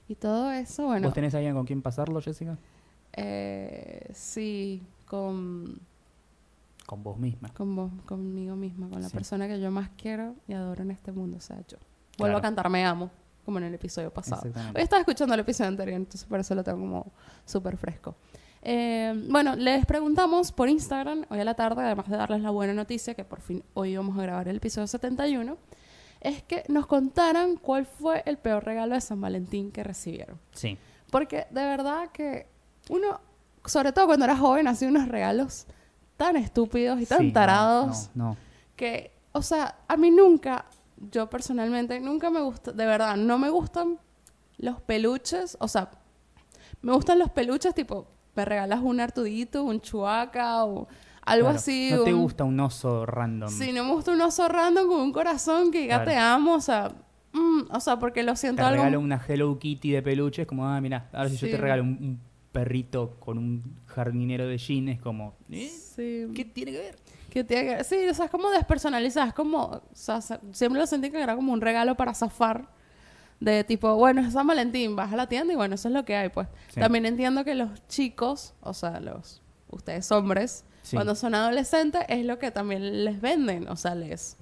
[0.08, 2.58] y todo eso, bueno, ¿Vos tenés alguien con quien pasarlo, Jessica?
[3.14, 5.80] eh, sí, con,
[6.86, 7.50] Con vos misma.
[7.54, 9.14] con vos, conmigo misma, con la Sí.
[9.14, 11.78] persona que yo más quiero y adoro en este mundo, o sea, yo.
[12.18, 13.10] Vuelvo a cantar Me Amo,
[13.46, 14.42] como en el episodio pasado.
[14.76, 17.12] Hoy estaba escuchando el episodio anterior, entonces por eso lo tengo como
[17.46, 18.16] súper fresco.
[18.64, 22.74] Eh, bueno, les preguntamos por Instagram hoy a la tarde, además de darles la buena
[22.74, 25.58] noticia, que por fin hoy vamos a grabar el episodio 71,
[26.22, 30.40] es que nos contaran cuál fue el peor regalo de San Valentín que recibieron.
[30.52, 30.78] Sí.
[31.10, 32.48] Porque de verdad que
[32.90, 33.20] uno,
[33.66, 35.66] sobre todo cuando era joven, hacía unos regalos
[36.18, 38.38] tan estúpidos y tan Sí, no, tarados No, no.
[38.76, 40.66] que, o sea, a mí nunca,
[41.12, 43.98] yo personalmente, nunca me gusta, de verdad, no me gustan
[44.60, 45.90] los peluches, o sea,
[46.84, 48.08] me gustan los peluches tipo,
[48.42, 50.88] me regalas un Artudito, un Chuaca o
[51.24, 51.90] algo Claro, así.
[51.92, 53.50] No te un- gusta un oso random.
[53.50, 56.06] Sí, no me gusta un oso random con un corazón que Claro.
[56.06, 56.92] te amo, o sea,
[57.34, 58.78] mm, o sea, porque lo Te siento algo...
[58.84, 61.52] regalo una Hello Kitty de peluche, es como, ah, mira, ahora si yo Sí.
[61.52, 62.20] te regalo un, un
[62.52, 65.70] perrito con un jardinero de jean, es como, ¿eh?
[65.70, 66.28] Sí.
[66.36, 66.96] ¿Qué tiene que ver?
[67.30, 70.82] Que tiene que- sí, o sea, es como despersonalizada, es como, o sea, se- siempre
[70.82, 72.68] lo sentí que era como un regalo para zafar,
[73.42, 76.06] de tipo, bueno, es San Valentín, vas a la tienda y bueno, eso es lo
[76.06, 76.48] que hay, pues.
[76.70, 76.80] Sí.
[76.80, 80.96] También entiendo que los chicos, o sea, los, ustedes hombres, Sí.
[80.96, 84.38] cuando son adolescentes, es lo que también les venden, o sea, les,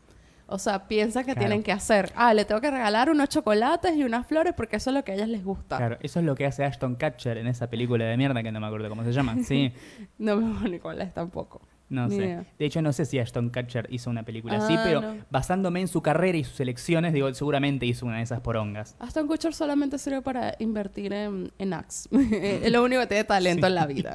[0.47, 1.39] o sea, piensan que Claro.
[1.47, 4.89] tienen que hacer, ah, le tengo que regalar unos chocolates y unas flores porque eso
[4.89, 5.77] es lo que a ellas les gusta.
[5.77, 8.59] Claro, eso es lo que hace Ashton Kutcher en esa película de mierda que no
[8.59, 9.35] me acuerdo cómo se llama.
[9.43, 9.71] Sí,
[10.17, 11.61] No me ni cuál es tampoco.
[11.89, 12.23] No Ni sé.
[12.23, 12.45] idea.
[12.57, 15.15] De hecho, no sé si Ashton Kutcher hizo una película así, Ah, pero no.
[15.29, 18.95] basándome en su carrera y sus elecciones, digo, seguramente hizo una de esas porongas.
[18.99, 22.07] Aston Kutcher solamente sirve para invertir en, en Axe.
[22.63, 24.13] es lo único que tiene talento en la vida.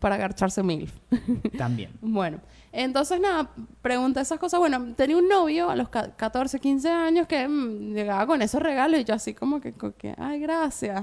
[0.00, 0.88] Para agarcharse mil.
[1.58, 1.90] También.
[2.00, 2.38] Bueno,
[2.70, 3.50] entonces nada,
[3.82, 4.60] pregunté esas cosas.
[4.60, 8.62] Bueno, tenía un novio a los ca- 14, 15 años que mm, llegaba con esos
[8.62, 11.02] regalos y yo así como que, como que, ay, gracias.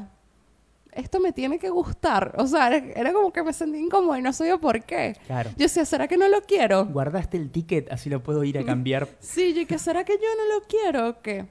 [0.96, 2.34] Esto me tiene que gustar.
[2.38, 5.18] O sea, era, era como que me sentí incómoda y no sabía por qué.
[5.28, 5.50] Claro.
[5.52, 6.86] Yo decía, ¿será que no lo quiero?
[6.86, 9.08] Guardaste el ticket, así lo puedo ir a cambiar.
[9.20, 11.46] Sí, yo que será que yo no lo quiero o qué.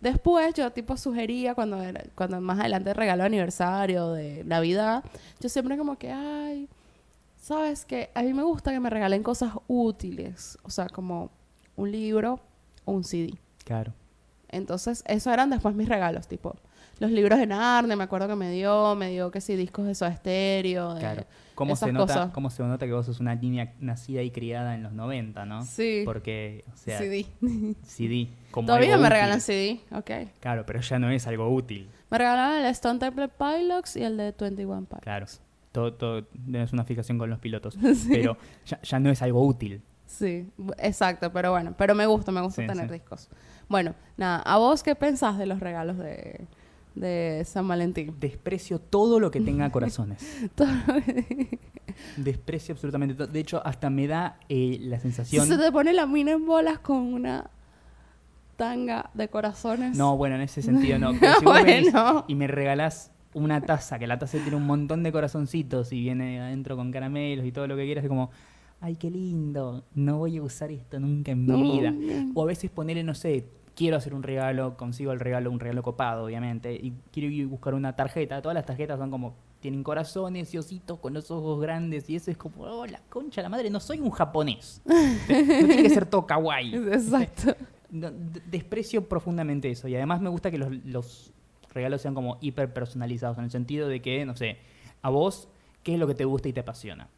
[0.00, 5.04] Después yo tipo sugería cuando era, cuando más adelante regalo aniversario de Navidad,
[5.40, 6.68] yo siempre como que ay,
[7.40, 11.30] sabes que a mí me gusta que me regalen cosas útiles, o sea, como
[11.76, 12.40] un libro
[12.84, 13.34] o un CD.
[13.64, 13.92] Claro.
[14.48, 16.56] Entonces, eso eran después mis regalos, tipo
[16.98, 19.94] los libros de Narnia, me acuerdo que me dio, me dio que sí discos de
[19.94, 21.24] Soda Stereo, de Claro.
[21.54, 22.32] ¿Cómo esas se, nota, cosas.
[22.32, 25.64] ¿Cómo se nota que vos sos una niña nacida y criada en los 90, no?
[25.64, 26.02] Sí.
[26.04, 27.26] Porque, o sea, CD.
[27.82, 28.28] CD.
[28.50, 29.12] Como Todavía algo me útil.
[29.14, 30.10] regalan CD, ok.
[30.40, 31.88] Claro, pero ya no es algo útil.
[32.10, 35.02] Me regalaron el Stone Temple Pilots y el de 21 Pilots.
[35.02, 35.26] Claro.
[35.72, 37.76] Todo, todo es una fijación con los pilotos.
[38.10, 39.82] Pero ya, ya no es algo útil.
[40.06, 42.92] Sí, exacto, pero bueno, pero me gusta, me gusta Sí, tener sí.
[42.94, 43.28] discos.
[43.68, 46.46] Bueno, nada, ¿a vos qué pensás de los regalos de,
[46.96, 48.14] de San Valentín?
[48.18, 50.48] Desprecio todo lo que tenga corazones.
[50.54, 51.58] Todo lo que-
[52.16, 53.26] Desprecio absolutamente todo.
[53.28, 55.46] De hecho, hasta me da eh, la sensación...
[55.46, 57.48] Se te pone la mina en bolas con una
[58.56, 59.96] tanga de corazones.
[59.96, 61.12] No, bueno, en ese sentido no.
[61.20, 62.24] Pero si vos venís Bueno.
[62.28, 66.40] y me regalás una taza, que la taza tiene un montón de corazoncitos y viene
[66.40, 68.30] adentro con caramelos y todo lo que quieras, es como,
[68.80, 71.58] ay, qué lindo, no voy a usar esto nunca en mi No.
[71.72, 71.94] vida.
[72.34, 73.44] O a veces ponerle, no sé,
[73.76, 77.48] quiero hacer un regalo, consigo el regalo, un regalo copado, obviamente, y quiero ir a
[77.48, 78.40] buscar una tarjeta.
[78.42, 82.30] Todas las tarjetas son como, tienen corazones y ositos con los ojos grandes, y eso
[82.30, 84.80] es como, oh, la concha, la madre, no soy un japonés.
[84.86, 86.74] no tiene que ser todo kawaii.
[86.92, 87.54] Exacto.
[87.90, 88.10] No,
[88.50, 89.86] desprecio profundamente eso.
[89.86, 91.32] Y además me gusta que los, los
[91.72, 94.58] regalos sean como hiper personalizados, en el sentido de que, no sé,
[95.02, 95.48] a vos,
[95.82, 97.08] ¿qué es lo que te gusta y te apasiona?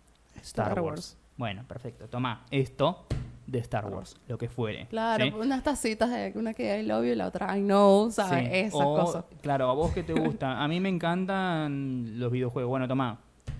[0.42, 0.84] Star, Star Wars.
[0.84, 1.18] Wars.
[1.36, 2.08] Bueno, perfecto.
[2.08, 3.06] Toma esto
[3.48, 4.86] de Star Wars, lo que fuere.
[4.88, 5.32] Claro, ¿sí?
[5.34, 8.44] unas tacitas de una que I love you y la otra I know, ¿sabes?
[8.44, 8.50] Sí.
[8.52, 9.24] Esas O, cosas.
[9.40, 10.62] Claro, a vos que te gusta.
[10.62, 12.68] A mí me encantan los videojuegos.
[12.68, 13.18] Bueno, toma,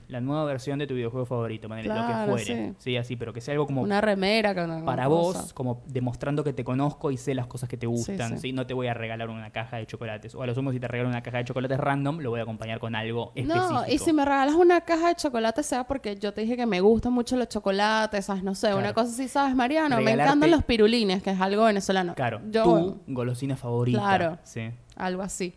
[0.09, 2.45] la nueva versión de tu videojuego favorito, ponele, lo que fuere.
[2.45, 2.75] sí.
[2.79, 2.97] Sí.
[2.97, 5.41] así, pero que sea algo como Una remera una para cosa.
[5.43, 8.31] vos, como demostrando que te conozco y sé las cosas que te gustan.
[8.37, 8.49] sí.
[8.49, 10.35] Sí, No te voy a regalar una caja de chocolates.
[10.35, 12.43] O a lo sumo, si te regalo una caja de chocolates random, lo voy a
[12.45, 13.73] acompañar con algo específico.
[13.73, 16.67] No, y si me regalas una caja de chocolate, sea porque yo te dije que
[16.67, 18.43] me gustan mucho los chocolates, ¿sabes?
[18.43, 19.97] No sé, una cosa así, ¿sabes, Mariano?
[20.01, 22.15] Me Regalarte- encantan los pirulines, que es algo venezolano.
[22.15, 23.99] Claro, yo, tu golosina favorita.
[23.99, 24.39] Claro.
[24.43, 24.71] Sí.
[24.97, 25.55] algo así.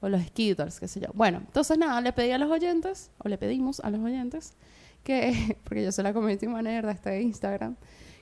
[0.00, 1.08] O los Skittles, qué sé yo.
[1.14, 4.54] Bueno, entonces nada, le pedí a los oyentes, o le pedimos a los oyentes,
[5.02, 7.76] que, porque yo soy la community manager de este Instagram,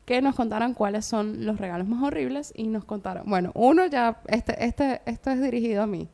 [0.05, 3.25] que nos contaran cuáles son los regalos más horribles y nos contaron.
[3.27, 6.09] Bueno, uno ya, este, este, esto es dirigido a mí.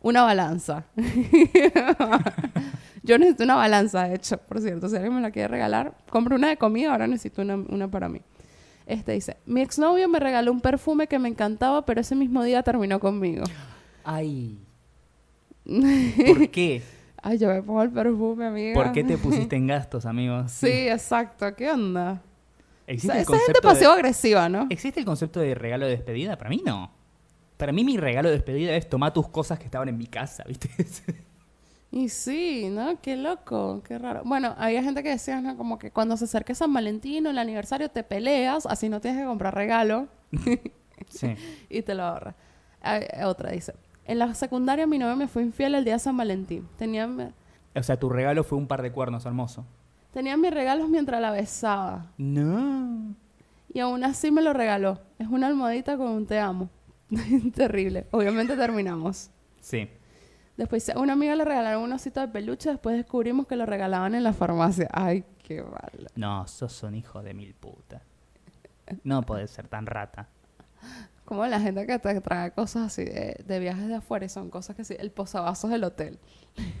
[0.00, 0.86] Una balanza.
[3.02, 4.88] yo necesito una balanza, de hecho, por cierto.
[4.88, 8.08] Si alguien me la quiere regalar, compro una de comida, ahora necesito una, una para
[8.08, 8.22] mí.
[8.86, 12.62] Este dice, mi exnovio me regaló un perfume que me encantaba, pero ese mismo día
[12.62, 13.44] terminó conmigo.
[14.04, 14.65] Ay.
[16.26, 16.82] ¿Por qué?
[17.22, 18.74] Ay, yo me pongo el perfume, amiga.
[18.74, 20.52] ¿Por qué te pusiste en gastos, amigos?
[20.52, 21.54] Sí, exacto.
[21.56, 22.22] ¿Qué onda?
[22.22, 24.66] O ¿Existe, sea, el esa gente de- pasivo-agresiva, ¿no?
[24.70, 26.36] ¿Existe el concepto de regalo de despedida?
[26.38, 26.90] Para mí no.
[27.56, 30.44] Para mí mi regalo de despedida es tomar tus cosas que estaban en mi casa,
[30.46, 30.68] ¿viste?
[31.92, 33.00] Y sí, ¿no?
[33.00, 34.22] Qué loco, qué raro.
[34.24, 35.56] Bueno, había gente que decía, ¿no?
[35.56, 39.20] Como que cuando se acerque San Valentín o el aniversario te peleas, así no tienes
[39.20, 40.08] que comprar regalo
[41.08, 41.34] sí.
[41.70, 42.34] y te lo ahorras.
[43.24, 43.72] Otra dice,
[44.06, 46.66] en la secundaria mi novio me fue infiel el día de San Valentín.
[46.76, 47.08] Tenía,
[47.74, 49.64] O sea, tu regalo fue un par de cuernos hermoso.
[50.12, 52.06] tenía mis regalos mientras la besaba.
[52.16, 53.14] No.
[53.72, 54.98] Y aún así me lo regaló.
[55.18, 56.70] Es una almohadita con un te amo.
[57.54, 58.06] Terrible.
[58.10, 59.30] Obviamente terminamos.
[59.60, 59.88] Sí.
[60.56, 64.14] Después a una amiga le regalaron un osito de peluche, después descubrimos que lo regalaban
[64.14, 64.88] en la farmacia.
[64.90, 66.08] Ay, qué mal.
[66.14, 68.00] No, sos un hijo de mil puta.
[69.04, 70.28] No podés ser tan rata.
[71.26, 74.48] Como la gente que te trae cosas así de, de viajes de afuera y son
[74.48, 76.18] cosas que sí, el posavasos del hotel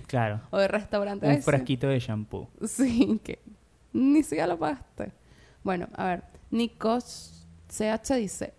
[0.06, 0.40] Claro.
[0.50, 1.26] o de restaurante.
[1.28, 2.48] Un frasquito de shampoo.
[2.66, 3.40] Sí, que
[3.92, 5.12] ni siquiera lo pagaste.
[5.62, 8.54] Bueno, a ver, Nikos CH dice,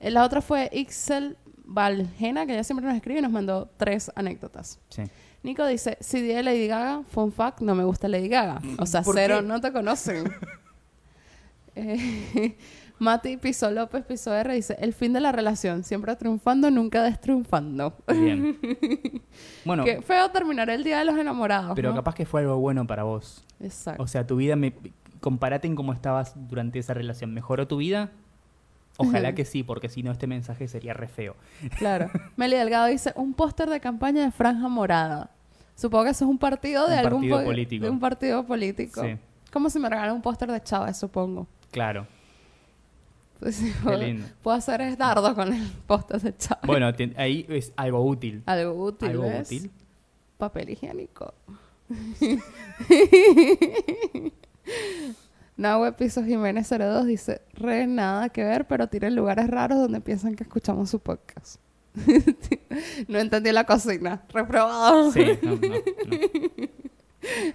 [0.00, 4.78] la otra fue Ixel Valgena, que ella siempre nos escribe y nos mandó tres anécdotas.
[4.90, 5.02] Sí.
[5.44, 8.60] Nico dice, si di de Lady Gaga, fun fact, no me gusta Lady Gaga.
[8.78, 9.46] O sea, ¿Por cero, qué?
[9.46, 10.24] no te conocen.
[11.76, 12.56] Eh,
[12.98, 17.94] Mati Piso López Piso R dice, el fin de la relación, siempre triunfando, nunca destriunfando.
[18.08, 18.58] Bien.
[19.64, 21.72] Bueno, Qué feo terminar el día de los enamorados.
[21.74, 21.96] pero ¿no?
[21.96, 23.44] capaz que fue algo bueno para vos.
[23.60, 24.02] Exacto.
[24.02, 24.74] O sea, tu vida, me...
[25.20, 27.32] comparate en cómo estabas durante esa relación.
[27.34, 28.10] ¿Mejoró tu vida?
[28.96, 31.34] Ojalá que sí, porque si no, este mensaje sería re feo.
[31.78, 32.10] Claro.
[32.36, 35.30] Meli Delgado dice, un póster de campaña de Franja Morada.
[35.74, 37.84] Supongo que eso es un partido de Un algún partido po- político.
[37.84, 39.02] De un partido político.
[39.02, 39.16] Sí.
[39.52, 41.48] Como si me regalan un póster de Chávez, supongo.
[41.72, 42.06] Claro.
[43.82, 44.26] Puedo, lindo.
[44.42, 46.66] puedo hacer es dardo con el póster de Chávez.
[46.66, 48.42] Bueno, ahí es algo útil.
[48.46, 49.48] Algo útil, algo ¿ves?
[49.48, 49.70] útil.
[50.38, 51.34] Papel higiénico.
[55.56, 60.34] Nahue Piso Jiménez 02 dice, re nada que ver, pero tienen lugares raros donde piensan
[60.34, 61.60] que escuchamos su podcast.
[63.08, 64.22] no entendí la cocina.
[64.32, 65.12] Reprobado.
[65.12, 65.74] Sí, no, no, no.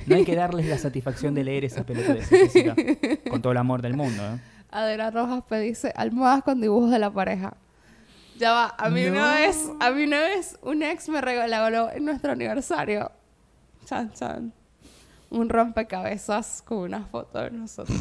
[0.07, 2.29] No hay que darles la satisfacción de leer esas pelotudes.
[3.29, 4.39] Con todo el amor del mundo, ¿eh?
[4.71, 7.55] Adela Rojas dice, almohadas con dibujos de la pareja.
[8.37, 9.35] Ya va, a mí una No.
[9.47, 13.11] vez, a mí una vez un ex me regaló en nuestro aniversario,
[13.85, 14.53] chan chan,
[15.29, 17.97] un rompecabezas con una foto de nosotros.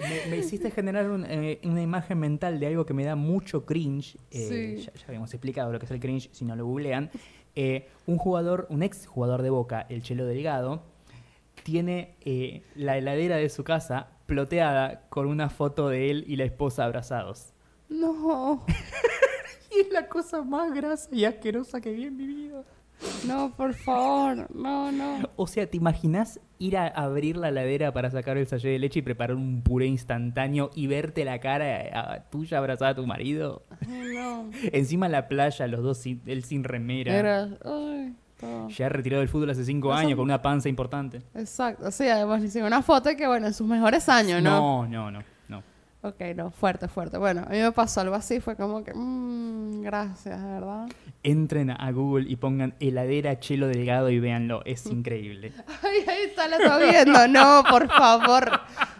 [0.00, 3.66] Me, me hiciste generar un, eh, una imagen mental de algo que me da mucho
[3.66, 4.16] cringe.
[4.30, 4.84] Eh, Sí.
[4.86, 7.10] ya, ya habíamos explicado lo que es el cringe, si no lo googlean.
[7.54, 10.82] Eh, un jugador, un ex jugador de Boca, el Chelo Delgado,
[11.62, 16.44] tiene eh, la heladera de su casa ploteada con una foto de él y la
[16.44, 17.52] esposa abrazados.
[17.88, 18.64] No,
[19.76, 22.64] Y es la cosa más grasa y asquerosa que vi en mi vida.
[23.26, 25.28] no, por favor, no, no.
[25.36, 28.98] O sea, ¿te imaginas ir a abrir la heladera para sacar el sallé de leche
[28.98, 33.62] y preparar un puré instantáneo y verte la cara a- tuya abrazada a tu marido?
[33.88, 34.50] Ay, no.
[34.72, 37.14] Encima en la playa, los dos, sin, él sin remera.
[37.16, 38.68] Era, ay, todo.
[38.70, 41.22] Ya retirado del fútbol hace cinco Eso- años con una panza importante.
[41.34, 44.86] Exacto, sí, además le una foto que, bueno, en sus mejores años, ¿no?
[44.86, 45.62] No, no, no, no.
[46.02, 47.18] Ok, no, fuerte, fuerte.
[47.18, 50.88] Bueno, a mí me pasó algo así, fue como que, mmm, gracias, verdad.
[51.22, 54.62] Entren a Google y pongan heladera Chelo Delgado y véanlo.
[54.64, 55.52] Es increíble.
[55.82, 57.28] Ay, ahí está, la estoy viendo.
[57.28, 58.50] No, por favor.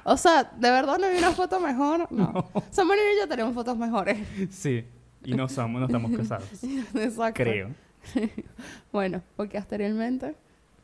[0.04, 2.06] O sea, ¿de verdad no hay una foto mejor?
[2.12, 2.50] No.
[2.70, 4.18] Samuel y yo tenemos fotos mejores.
[4.50, 4.84] Sí.
[5.24, 6.48] Y no somos, no estamos casados.
[6.94, 7.42] Exacto.
[7.42, 7.70] Creo.
[8.92, 10.34] Bueno, porque posteriormente,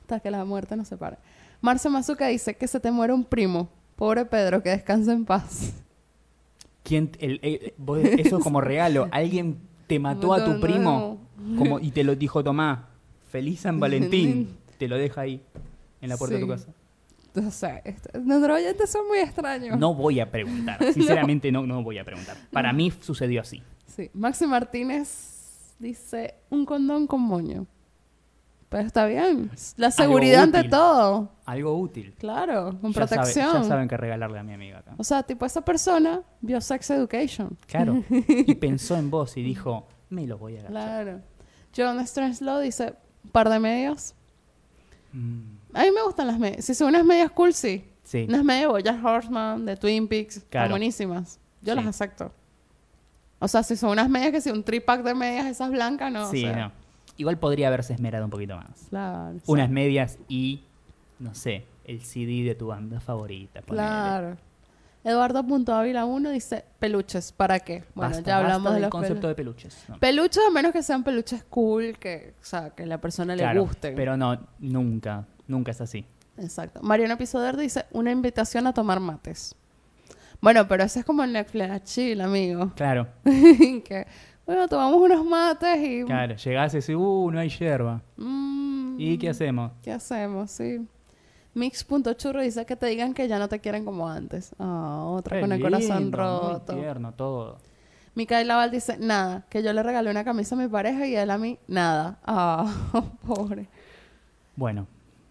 [0.02, 1.16] hasta que la muerte nos separe.
[1.60, 3.68] Marce Mazuka dice que se te muere un primo.
[3.96, 5.72] Pobre Pedro, que descanse en paz.
[6.82, 9.08] ¿Quién, el- el- vos- eso como regalo.
[9.12, 11.58] Alguien te mató a tu No, primo no.
[11.58, 12.88] como, y te lo dijo, tomá,
[13.28, 14.56] feliz San Valentín.
[14.78, 15.42] te lo deja ahí,
[16.00, 16.68] en la puerta de tu casa.
[17.34, 19.78] O sea, este- nuestros oyentes son muy extraños.
[19.78, 20.78] No voy a preguntar.
[20.92, 22.36] Sinceramente, no, no voy a preguntar.
[22.52, 23.62] Para mí sucedió así.
[23.86, 24.10] Sí.
[24.14, 25.08] Maxi Martínez
[25.78, 27.66] dice un condón con moño.
[28.68, 29.50] Pues está bien.
[29.76, 31.30] La seguridad ante todo.
[31.44, 32.14] Algo útil.
[32.18, 33.62] Claro, con Ya sabe- protección.
[33.62, 34.94] ya saben qué regalarle a mi amiga acá.
[34.98, 37.56] O sea, tipo esa persona vio Sex Education.
[37.66, 38.02] Claro.
[38.28, 40.72] Y pensó en vos y dijo, me lo voy a gastar.
[41.04, 41.20] Claro.
[41.76, 42.94] John Strangelow dice,
[43.30, 44.14] par de medias.
[45.12, 45.40] Mm,
[45.74, 46.64] A mí me gustan las medias.
[46.64, 47.84] Si son unas medias cool, sí.
[48.02, 48.26] sí.
[48.28, 50.70] Unas medias de Bojack Horseman, de Twin Peaks, están Claro.
[50.70, 51.38] buenísimas.
[51.62, 51.76] Yo Sí.
[51.76, 52.32] las acepto.
[53.38, 56.28] O sea, si son unas medias que si un tripack de medias, esas blancas, no.
[56.28, 56.72] o sí, sea, no.
[57.18, 58.86] Igual podría haberse esmerado un poquito más.
[58.90, 59.34] Claro.
[59.38, 59.44] sí.
[59.46, 60.62] Unas medias y,
[61.18, 63.60] no sé, el CD de tu banda favorita.
[63.62, 63.86] ponele.
[63.86, 64.36] Claro.
[65.04, 67.84] Eduardo.ávila 1 dice, peluches, ¿para qué?
[67.94, 69.84] Bueno, Basta, ya hablamos de del concepto pelu- de peluches.
[69.88, 69.98] no.
[70.00, 73.62] peluches, a menos que sean peluches cool, que, o sea, que la persona le Claro,
[73.62, 73.92] guste.
[73.92, 76.04] Pero no, nunca, nunca es así.
[76.38, 76.80] Exacto.
[76.82, 79.54] Mariano Pisoder dice, una invitación a tomar mates.
[80.46, 82.70] Bueno, pero ese es como el Netflix chill, amigo.
[82.76, 84.06] Claro, que,
[84.46, 86.04] bueno, tomamos unos mates y...
[86.04, 86.36] claro.
[86.36, 88.00] Llegás y decís, uh, no hay yerba.
[88.16, 89.72] mm, ¿Y qué hacemos?
[89.82, 90.52] ¿Qué hacemos?
[90.52, 90.86] Sí.
[91.54, 94.54] Mix.churro dice que te digan que ya no te quieren como antes.
[94.60, 96.74] Ah, otra Qué con el corazón muy roto.
[96.76, 97.58] tierno todo.
[98.14, 101.28] Micaela Val dice, nada, que yo le regalé una camisa a mi pareja y él
[101.28, 102.20] a mí, nada.
[102.24, 102.72] Ah,
[103.26, 103.68] pobre.
[104.54, 104.86] Bueno,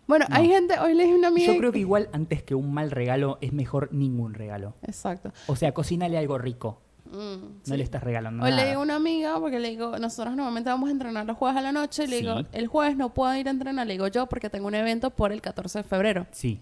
[0.08, 0.36] Bueno, No.
[0.36, 1.52] hay gente, hoy le a una amiga...
[1.52, 4.76] yo creo que igual antes que un mal regalo es mejor ningún regalo.
[4.84, 5.32] Exacto.
[5.48, 6.82] O sea, cocínale algo rico.
[7.06, 7.78] Mm, No sí.
[7.78, 8.68] le estás regalando Hoy le nada.
[8.70, 11.62] digo a una amiga, porque le digo, nosotros normalmente vamos a entrenar los jueves a
[11.62, 12.46] la noche, y le digo, Sí.
[12.54, 15.32] el jueves no puedo ir a entrenar, le digo yo, porque tengo un evento por
[15.32, 16.28] el 14 de febrero.
[16.32, 16.60] Sí.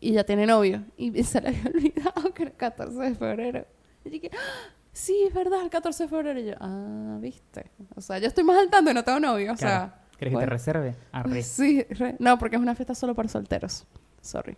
[0.00, 0.82] Y ya tiene novio.
[0.96, 3.66] Y se le había olvidado que era el 14 de febrero.
[4.04, 6.40] Y dije, "Ah, sí, es verdad, el 14 de febrero.
[6.40, 7.70] Y yo, ah, viste.
[7.94, 9.52] O sea, yo estoy más al tanto y no tengo novio.
[9.52, 9.92] O Claro.
[10.24, 10.94] ¿Querés que te reserve?
[11.12, 11.42] Arre.
[11.42, 13.86] Sí, re- no, porque es una fiesta solo para solteros.
[14.20, 14.56] Sorry.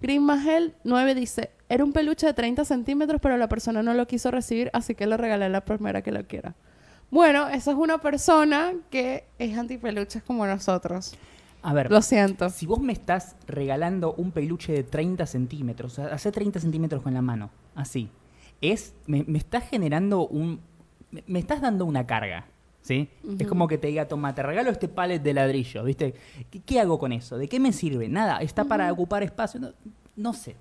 [0.00, 4.06] Green Magel 9 dice, era un peluche de 30 centímetros, pero la persona no lo
[4.06, 6.54] quiso recibir, así que lo regalé a la primera que lo quiera.
[7.10, 11.14] Bueno, esa es una persona que es antipeluches como nosotros.
[11.62, 12.50] A ver, Lo siento.
[12.50, 17.22] si vos me estás regalando un peluche de 30 centímetros, hace 30 centímetros con la
[17.22, 18.10] mano, así,
[18.60, 20.60] es, me, me estás generando un,
[21.10, 22.46] me, me estás dando una carga,
[22.86, 23.08] ¿sí?
[23.38, 26.14] Es como que te diga, toma, te regalo este palet de ladrillo, ¿viste?
[26.50, 27.36] ¿Qué, qué hago con eso?
[27.36, 28.08] ¿De qué me sirve?
[28.08, 29.72] Nada, está para ocupar espacio, no,
[30.14, 30.54] no sé.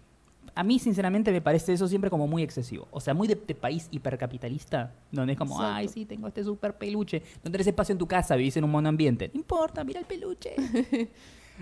[0.55, 2.87] A mí, sinceramente, me parece eso siempre como muy excesivo.
[2.91, 5.75] O sea, muy de, de país hipercapitalista, donde es como, Exacto.
[5.75, 7.21] ay, sí, tengo este super peluche.
[7.43, 9.29] No tenés espacio en tu casa, vivís en un monoambiente.
[9.33, 10.55] No importa, mira el peluche.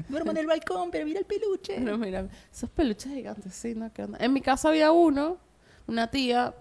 [0.10, 1.80] Duermo en el balcón, pero mira el peluche.
[1.97, 3.91] Mira, esos peluches gigantes, sí, ¿no?
[3.91, 4.17] ¿Qué onda?
[4.21, 5.38] En mi casa había uno,
[5.88, 6.54] una tía,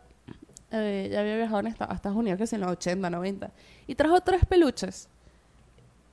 [0.73, 3.51] eh, ya había viajado a Estados Unidos, que es en los 80, 90,
[3.87, 5.09] y trajo tres peluches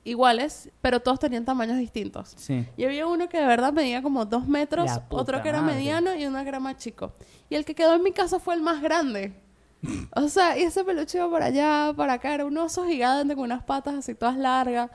[0.04, 2.34] iguales, pero todos tenían tamaños distintos.
[2.36, 2.66] Sí.
[2.76, 5.76] Y había uno que de verdad medía como dos metros, otro que era madre.
[5.76, 7.12] mediano y uno que era más chico.
[7.48, 9.32] Y el que quedó en mi casa fue el más grande.
[10.14, 13.44] O sea, y ese peluche iba para allá, para acá, era un oso gigante con
[13.44, 14.90] unas patas así todas largas.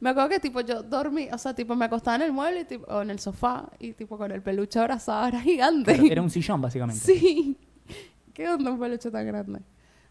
[0.00, 2.64] Me acuerdo que tipo yo dormí, o sea, tipo me acostaba en el mueble y,
[2.64, 5.92] tipo, o en el sofá y tipo con el peluche abrazado, era gigante.
[5.92, 7.04] Claro, era un sillón, básicamente.
[7.04, 7.56] Sí.
[8.34, 9.60] ¿Qué onda un peluche tan grande?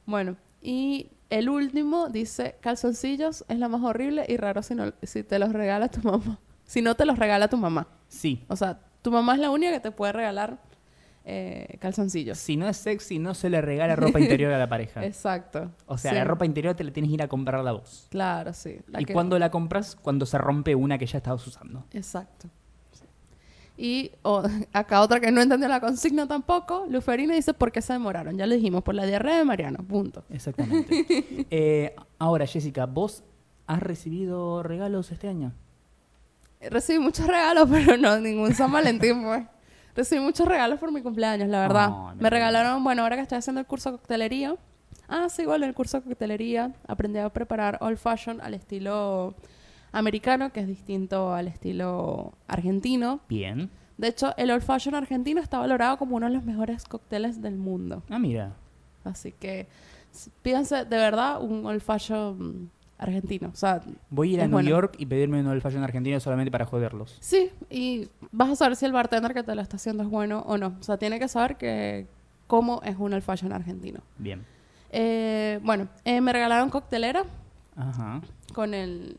[0.06, 5.24] Bueno, y el último dice, calzoncillos es la más horrible y raro si, no, si
[5.24, 6.40] te los regala tu mamá.
[6.66, 7.88] Si no te los regala tu mamá.
[8.08, 8.46] Sí.
[8.48, 10.60] O sea, tu mamá es la única que te puede regalar
[11.26, 12.38] eh, calzoncillos.
[12.38, 15.06] Si no es sexy, no se le regala ropa interior a la pareja.
[15.06, 15.72] Exacto.
[15.88, 16.18] O sea, Sí.
[16.18, 18.08] la ropa interior te la tienes que ir a comprar la vos.
[18.10, 18.80] Claro, sí.
[18.88, 19.98] La ¿Y que- cuándo la compras?
[20.02, 21.86] Cuando se rompe una que ya estabas usando.
[21.92, 22.50] Exacto.
[23.78, 27.94] Y oh, acá otra que no entendió la consigna tampoco, Luferina dice por qué se
[27.94, 28.38] demoraron.
[28.38, 30.24] Ya le dijimos, por la diarrea de Mariano, punto.
[30.30, 31.46] Exactamente.
[31.50, 33.24] Eh, ahora, Jessica, ¿vos
[33.68, 35.54] has recibido regalos este año?
[36.62, 39.44] Recibí muchos regalos, pero no, ningún San Valentín, pues.
[39.96, 42.16] Recibí muchos regalos por mi cumpleaños, la verdad.
[42.20, 44.56] Me regalaron, bueno, ahora que estoy haciendo el curso de coctelería.
[45.08, 49.36] Ah, sí, igual, en el curso de coctelería aprendí a preparar old fashion al estilo
[49.94, 53.22] americano, que es distinto al estilo argentino.
[53.30, 53.70] Bien.
[53.98, 57.56] De hecho, el old fashion argentino está valorado como uno de los mejores cócteles del
[57.56, 58.04] mundo.
[58.10, 58.54] Ah, mira.
[59.06, 59.68] Así que
[60.42, 63.50] pídanse de verdad un old fashion argentino.
[63.54, 64.70] O sea, Voy a ir a New bueno.
[64.70, 67.18] York y pedirme un old fashion argentino solamente para joderlos.
[67.20, 70.39] Sí, y vas a saber si el bartender que te lo está haciendo es bueno
[70.48, 70.76] o no.
[70.80, 72.08] O sea, tiene que saber que
[72.48, 74.00] cómo es un old fashion argentino.
[74.18, 74.44] Bien.
[74.91, 77.24] Eh, bueno, eh, me regalaron coctelera
[77.76, 78.22] Ajá.
[78.54, 79.18] con el,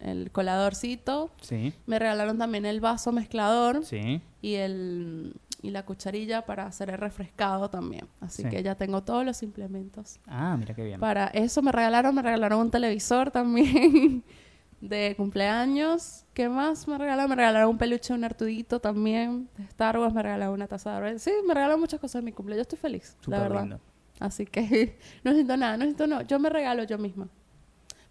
[0.00, 1.30] el coladorcito.
[1.40, 1.72] Sí.
[1.86, 4.20] Me regalaron también el vaso mezclador Sí.
[4.42, 8.06] y el, y la cucharilla para hacer el refrescado también.
[8.20, 8.48] Así Sí.
[8.48, 10.20] que ya tengo todos los implementos.
[10.26, 11.00] Ah, mira qué bien.
[11.00, 14.22] Para eso me regalaron, me regalaron un televisor también
[14.80, 16.24] de cumpleaños.
[16.34, 17.30] ¿Qué más me regalaron?
[17.30, 21.18] Me regalaron un peluche, un artudito también de Star Wars, me regalaron una taza de.
[21.18, 22.58] Sí, me regalaron muchas cosas en mi cumpleaños.
[22.58, 23.60] Yo estoy feliz, la verdad.
[23.62, 23.80] lindo.
[24.20, 26.22] Así que no necesito nada, no necesito no.
[26.22, 27.28] Yo me regalo yo misma.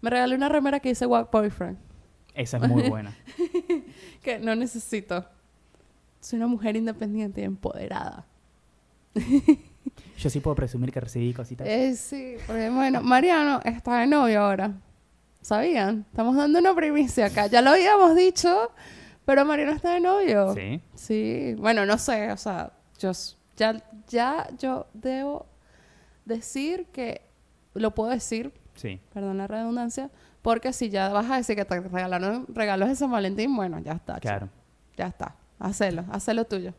[0.00, 1.78] Me regalé una remera que dice Walk Boyfriend,
[2.34, 3.16] Esa es muy buena.
[4.22, 5.24] que no necesito.
[6.20, 8.26] Soy una mujer independiente y empoderada.
[10.18, 11.66] Yo sí puedo presumir que recibí cositas.
[11.66, 14.72] Eh, sí, porque bueno, Mariano está de novio ahora.
[15.40, 16.04] ¿Sabían?
[16.10, 17.46] Estamos dando una primicia acá.
[17.46, 18.72] Ya lo habíamos dicho,
[19.24, 20.54] pero Mariano está de novio.
[20.54, 20.80] Sí.
[20.94, 23.12] Sí, bueno, no sé, o sea, yo
[23.56, 25.46] ya, ya yo debo
[26.24, 27.22] decir que
[27.74, 29.00] lo puedo decir, Sí.
[29.12, 30.10] perdón la redundancia,
[30.42, 33.92] porque si ya vas a decir que te regalaron regalos de San Valentín, bueno, ya
[33.92, 34.14] está.
[34.14, 34.22] chico.
[34.22, 34.48] Claro.
[34.96, 35.34] Ya está.
[35.58, 36.72] Hacelo, hacelo tuyo.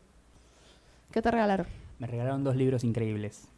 [1.12, 1.66] ¿Qué te regalaron?
[1.98, 3.48] Me regalaron dos libros increíbles.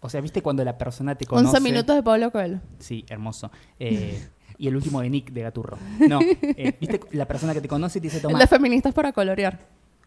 [0.00, 1.56] O sea, ¿viste cuando la persona te conoce?
[1.56, 2.60] 11 minutos de Pablo Coelho.
[2.78, 3.50] Sí, hermoso.
[3.80, 5.78] Eh, y el último de Nick de Gaturro.
[6.08, 8.38] No, eh, ¿viste la persona que te conoce y te dice, El toma...
[8.38, 9.58] de feministas para colorear.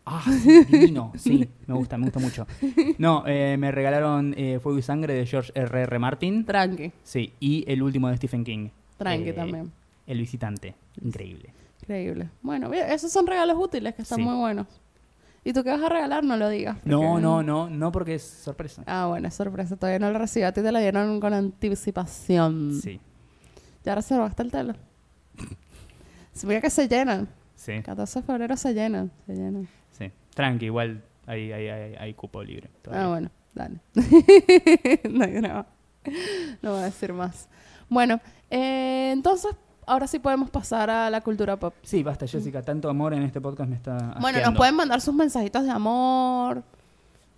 [0.05, 1.11] Ah, sí, divino.
[1.17, 2.47] Sí, me gusta, me gusta mucho.
[2.97, 5.81] No, eh, me regalaron eh, Fuego y Sangre de George R.
[5.83, 5.99] R.
[5.99, 6.43] Martin.
[6.45, 8.69] Tranqui, Sí, y el último de Stephen King.
[8.97, 9.71] tranqui Eh, también.
[10.07, 10.75] El visitante.
[11.03, 11.53] Increíble.
[11.83, 12.29] Increíble.
[12.41, 14.23] Bueno, esos son regalos útiles que están Sí.
[14.23, 14.67] muy buenos.
[15.43, 16.23] ¿Y tú qué vas a regalar?
[16.23, 16.77] No lo digas.
[16.85, 18.83] No, porque- no, no, no porque es sorpresa.
[18.85, 19.75] Ah, bueno, es sorpresa.
[19.75, 20.43] Todavía no lo recibí.
[20.43, 22.79] A ti te la dieron con anticipación.
[22.81, 22.99] Sí,
[23.83, 24.73] ¿Ya reservaste el telo?
[26.43, 27.27] Mira que se llenan.
[27.55, 29.11] sí, 14 de febrero se llenan.
[29.25, 29.67] Se llenan.
[30.35, 32.69] Tranqui, igual hay, hay, hay, hay cupo libre.
[32.81, 33.05] todavía.
[33.05, 33.79] Ah, bueno, dale.
[35.09, 35.65] no, no,
[36.61, 37.47] no voy a decir más.
[37.89, 38.19] Bueno,
[38.49, 39.51] eh, entonces,
[39.85, 41.73] ahora sí podemos pasar a la cultura pop.
[41.83, 42.61] Sí, basta, Jessica.
[42.61, 46.63] Tanto amor en este podcast me está Bueno, nos pueden mandar sus mensajitos de amor.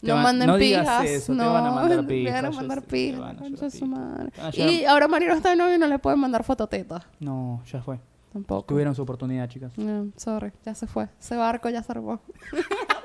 [0.01, 1.05] Te No van- manden no digas pijas.
[1.05, 3.19] eso, te no, van a mandar me van pijas, a mandar sé, te pijas.
[3.21, 3.89] van a concha su pijas.
[3.89, 4.31] madre.
[4.31, 6.43] Te van a llevar- Y ahora Marino está de novio y no le pueden mandar
[6.43, 7.03] fototetas.
[7.19, 7.99] No, ya fue.
[8.33, 8.65] Tampoco.
[8.65, 9.77] Tuvieron su oportunidad, chicas.
[9.77, 11.07] No, sorry, ya se fue.
[11.19, 11.93] Ese barco ya se.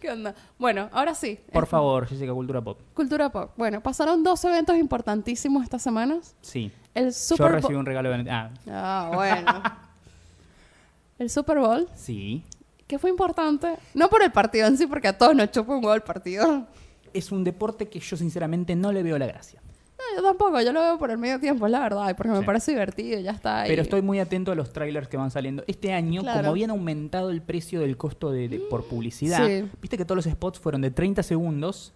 [0.00, 0.34] ¿Qué onda?
[0.58, 1.38] Bueno, ahora sí.
[1.52, 2.78] Por favor, Jessica Cultura Pop.
[2.94, 3.50] Cultura pop.
[3.56, 6.34] Bueno, pasaron dos eventos importantísimos estas semanas.
[6.40, 6.70] Sí.
[6.94, 7.54] El Yo Super Bowl.
[7.56, 8.30] recibí un regalo de...
[8.30, 9.62] Ah, Ah, bueno.
[11.18, 12.42] el Super Bowl, sí.
[12.86, 15.82] que fue importante, no por el partido en sí, porque a todos nos chupó un
[15.82, 16.66] gol el partido.
[17.12, 19.60] Es un deporte que yo sinceramente no le veo la gracia.
[20.10, 22.38] No, yo tampoco, yo lo veo por el medio tiempo, es la verdad, porque me
[22.40, 22.44] Sí.
[22.44, 23.62] parece divertido, y ya está.
[23.62, 23.68] ahí.
[23.68, 25.62] Pero estoy muy atento a los trailers que van saliendo.
[25.66, 26.38] Este año, Claro.
[26.40, 29.64] como habían aumentado el precio del costo de, de- por publicidad, Sí.
[29.80, 31.92] viste que todos los spots fueron de 30 segundos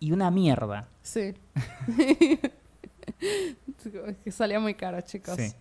[0.00, 0.88] y una mierda.
[1.02, 1.34] Sí.
[4.06, 5.36] Es que salía muy caro, chicos.
[5.36, 5.52] Sí.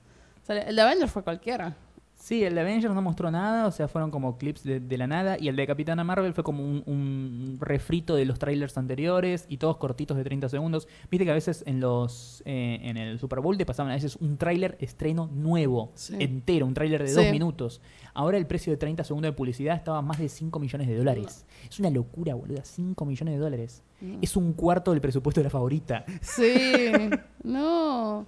[0.44, 1.76] Salía- El de Avengers fue cualquiera.
[2.18, 5.06] Sí, el de Avengers no mostró nada, o sea, fueron como clips de, de la
[5.06, 5.38] nada.
[5.40, 9.58] Y el de Capitana Marvel fue como un, un refrito de los trailers anteriores y
[9.58, 10.88] todos cortitos de 30 segundos.
[11.12, 14.16] Viste que a veces en los eh, en el Super Bowl te pasaban a veces
[14.16, 16.16] un tráiler estreno nuevo, Sí.
[16.20, 17.16] entero, un tráiler de Sí.
[17.16, 17.82] dos minutos.
[18.16, 20.96] Ahora el precio de 30 segundos de publicidad estaba a más de 5 millones de
[20.98, 21.46] dólares.
[21.70, 23.84] Es una locura, boluda, 5 millones de dólares.
[24.02, 24.18] No.
[24.22, 26.06] Es un cuarto del presupuesto de la favorita.
[26.22, 26.44] Sí,
[27.44, 28.26] no.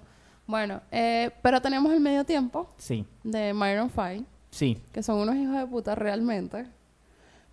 [0.48, 5.36] Bueno, eh, pero tenemos el medio tiempo Sí, de Myron 5, sí, que son unos
[5.36, 6.66] hijos de puta realmente,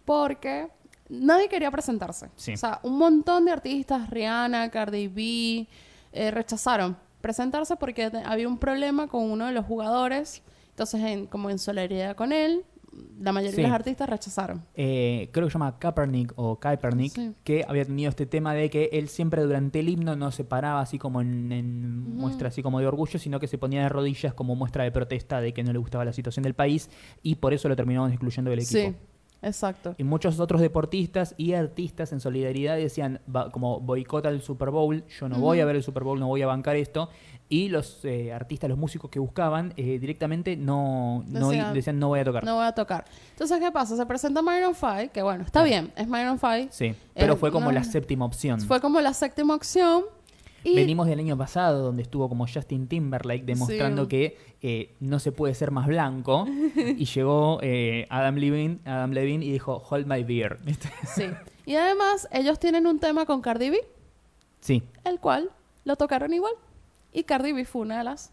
[0.06, 0.70] porque
[1.10, 2.30] nadie quería presentarse.
[2.36, 2.54] Sí.
[2.54, 5.68] O sea, un montón de artistas, Rihanna, Cardi B,
[6.14, 10.42] eh, rechazaron presentarse porque había un problema con uno de los jugadores.
[10.70, 12.64] Entonces, en- como en solidaridad con él,
[13.20, 13.62] la mayoría Sí.
[13.62, 14.64] de los artistas rechazaron.
[14.76, 17.34] eh, creo que se llama Kaepernick o Kaepernick, Sí.
[17.44, 20.82] que había tenido este tema de que él siempre durante el himno no se paraba
[20.82, 24.56] así como en, muestra así como de orgullo, sino que se ponía de rodillas como
[24.56, 26.90] muestra de protesta de que no le gustaba la situación del país
[27.24, 28.80] y por eso lo terminaron excluyendo del equipo.
[28.80, 28.96] Sí,
[29.42, 29.96] exacto.
[29.98, 35.04] Y muchos otros deportistas y artistas en solidaridad decían, va- como boicota el Super Bowl,
[35.20, 37.10] yo no voy a ver el Super Bowl, no voy a bancar esto.
[37.48, 42.08] Y los eh, artistas, los músicos que buscaban, eh, directamente no, no Decían, decían no
[42.08, 42.44] voy a tocar.
[42.44, 43.06] No voy a tocar.
[43.32, 43.96] Entonces, ¿qué pasa?
[43.96, 46.70] Se presenta Myron 5, que bueno, está bien, es Myron 5.
[46.72, 48.60] Sí, pero Eh, fue como no- la séptima opción.
[48.62, 50.04] Fue como la séptima opción.
[50.64, 54.10] Y Venimos del año pasado, donde estuvo como Justin Timberlake demostrando Sí.
[54.10, 56.48] que eh, no se puede ser más blanco.
[56.76, 60.58] y llegó eh, Adam, Levine, Adam Levine y dijo, hold my beer.
[61.16, 61.26] Sí.
[61.68, 63.80] Y además, ellos tienen un tema con Cardi B,
[64.62, 65.52] sí, el cual
[65.84, 66.54] lo tocaron igual.
[67.16, 68.32] Y Cardi B fue una de las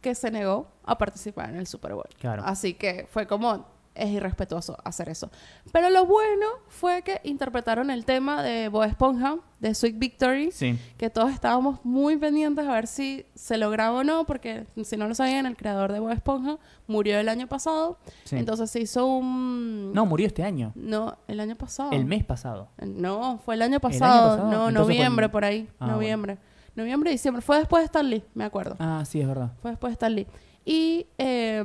[0.00, 2.08] que se negó a participar en el Super Bowl.
[2.18, 2.42] Claro.
[2.44, 3.64] Así que fue como
[3.94, 5.30] es irrespetuoso hacer eso.
[5.72, 10.78] Pero lo bueno fue que interpretaron el tema de Bob Esponja, de Sweet Victory, Sí.
[10.98, 15.06] que todos estábamos muy pendientes a ver si se lograba o no, porque si no
[15.08, 17.98] lo sabían, el creador de Bob Esponja murió el año pasado.
[18.24, 18.36] sí.
[18.36, 19.92] Entonces se hizo un...
[19.92, 20.72] no, murió este año.
[20.74, 21.92] No, el año pasado.
[21.92, 22.68] El mes pasado.
[22.84, 24.36] No, fue el año año pasado.
[24.50, 25.68] No, Entonces noviembre por ahí.
[25.78, 26.36] Ah, noviembre.
[26.76, 27.40] Noviembre, diciembre.
[27.42, 28.76] Fue después de Stan Lee, me acuerdo.
[28.78, 29.52] Ah, sí, es verdad.
[29.62, 30.26] Fue después de Stan Lee.
[30.64, 31.64] Y eh,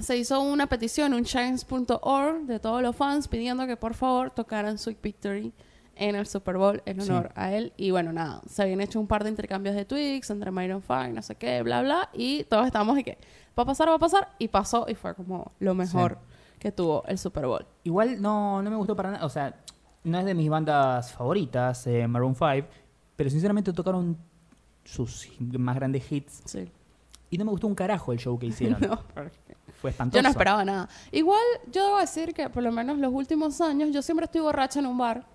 [0.00, 4.78] se hizo una petición, un change.org de todos los fans pidiendo que por favor tocaran
[4.78, 5.52] Sweet Victory
[5.96, 7.10] en el Super Bowl en Sí.
[7.10, 7.72] honor a él.
[7.76, 11.10] Y bueno, nada, se habían hecho un par de intercambios de tweets entre Myron Fine,
[11.12, 12.08] no sé qué, bla, bla.
[12.14, 13.18] Y todos estábamos y que
[13.58, 14.28] va a pasar, va a pasar.
[14.38, 16.18] Y pasó y fue como lo mejor
[16.58, 17.66] que tuvo el Super Bowl.
[17.84, 19.26] Igual no, no me gustó para nada.
[19.26, 19.54] O sea,
[20.04, 22.66] no es de mis bandas favoritas, eh, Maroon 5,
[23.20, 24.16] pero sinceramente tocaron
[24.82, 26.66] sus más grandes hits Sí.
[27.28, 28.80] y no me gustó un carajo el show que hicieron.
[28.88, 29.30] No, porque-
[29.78, 30.16] Fue espantoso.
[30.18, 30.88] Yo no esperaba nada.
[31.12, 34.78] Igual, yo debo decir que por lo menos los últimos años, yo siempre estoy borracha
[34.80, 35.26] en un bar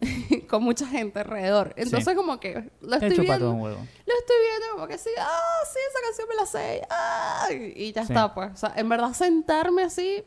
[0.50, 1.72] con mucha gente alrededor.
[1.76, 3.52] Entonces, como que lo estoy viendo.
[3.52, 3.78] un huevo.
[3.78, 6.82] Lo estoy viendo como que sí, ah, sí, esa canción me la sé.
[6.90, 8.12] ah, y y ya Sí.
[8.12, 8.52] está, pues.
[8.52, 10.22] O sea, en verdad, sentarme así.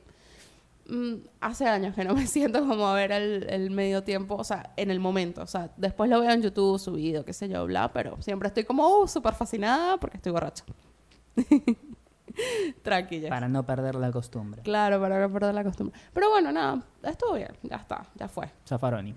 [0.88, 4.44] Mm, hace años que no me siento como a ver el, el medio tiempo, o
[4.44, 5.42] sea, en el momento.
[5.42, 8.64] O sea, después lo veo en YouTube subido, qué sé yo, bla, pero siempre estoy
[8.64, 10.66] como, uh, súper fascinada porque estoy borracha.
[12.82, 13.30] Tranquila.
[13.30, 14.62] Para no perder la costumbre.
[14.64, 16.00] Claro, para no perder la costumbre.
[16.14, 18.50] Pero bueno, nada, estuvo bien, ya está, ya fue.
[18.68, 19.14] Zafaroni.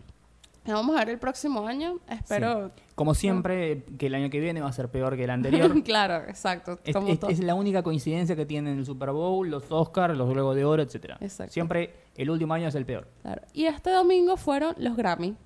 [0.67, 2.71] Nos vamos a ver el próximo año, espero...
[2.95, 5.83] Como siempre, que el año que viene va a ser peor que el anterior.
[5.85, 6.79] claro, exacto.
[6.83, 7.31] Es, como es- todo.
[7.31, 10.83] es la única coincidencia que tienen el Super Bowl, los Oscars, los Globos de Oro,
[10.83, 11.19] etcétera.
[11.21, 11.53] Exacto.
[11.53, 13.07] Siempre el último año es el peor.
[13.23, 13.43] Claro.
[13.53, 15.37] Y este domingo fueron los Grammy.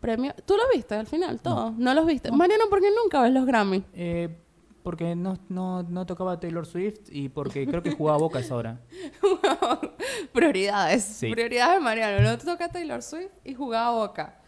[0.00, 0.34] Premio...
[0.46, 1.40] ¿Tú los viste al final?
[1.40, 1.76] Todos.
[1.76, 2.30] No, los viste.
[2.32, 3.84] Mariano, ¿por qué nunca ves los Grammy?
[3.94, 4.28] Eh,
[4.82, 8.80] porque no, no, no tocaba Taylor Swift y porque creo que jugaba Boca esa hora.
[10.32, 11.04] Prioridades.
[11.04, 11.30] Sí.
[11.30, 12.20] Prioridades, Mariano.
[12.22, 14.40] No toca Taylor Swift y jugaba Boca.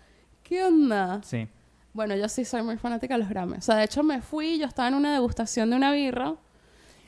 [0.43, 1.21] ¿Qué onda?
[1.23, 1.49] Sí.
[1.93, 3.59] Bueno, yo sí soy muy fanática de los Grammy.
[3.59, 6.35] O sea, de hecho me fui, yo estaba en una degustación de una birra.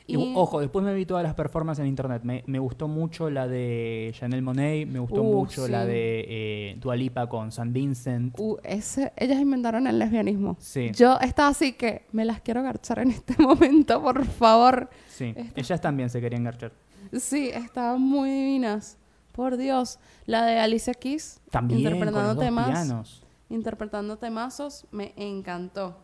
[0.09, 2.21] Y, ojo, después me vi todas las performances en internet.
[2.23, 5.71] Me, me gustó mucho la de Chanel Monet, me gustó Uh, mucho sí.
[5.71, 8.33] la de eh, Dua Lipa con San Vincent.
[8.39, 10.55] Uh, ese, ellas inventaron el lesbianismo.
[10.59, 10.91] Sí.
[10.93, 14.89] Yo estaba así que me las quiero garchar en este momento, por favor.
[15.09, 16.71] Sí, Esta- ellas también se querían garchar.
[17.13, 18.97] Sí, estaban muy divinas.
[19.33, 19.99] Por Dios.
[20.25, 21.41] La de Alicia Keys.
[21.51, 22.69] También interpretando temas.
[22.69, 23.23] pianos.
[23.49, 24.85] Interpretando temazos.
[24.91, 25.95] Me encantó.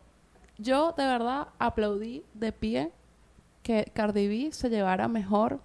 [0.59, 2.91] Yo, de verdad, aplaudí de pie
[3.63, 5.61] que Cardi B se llevara mejor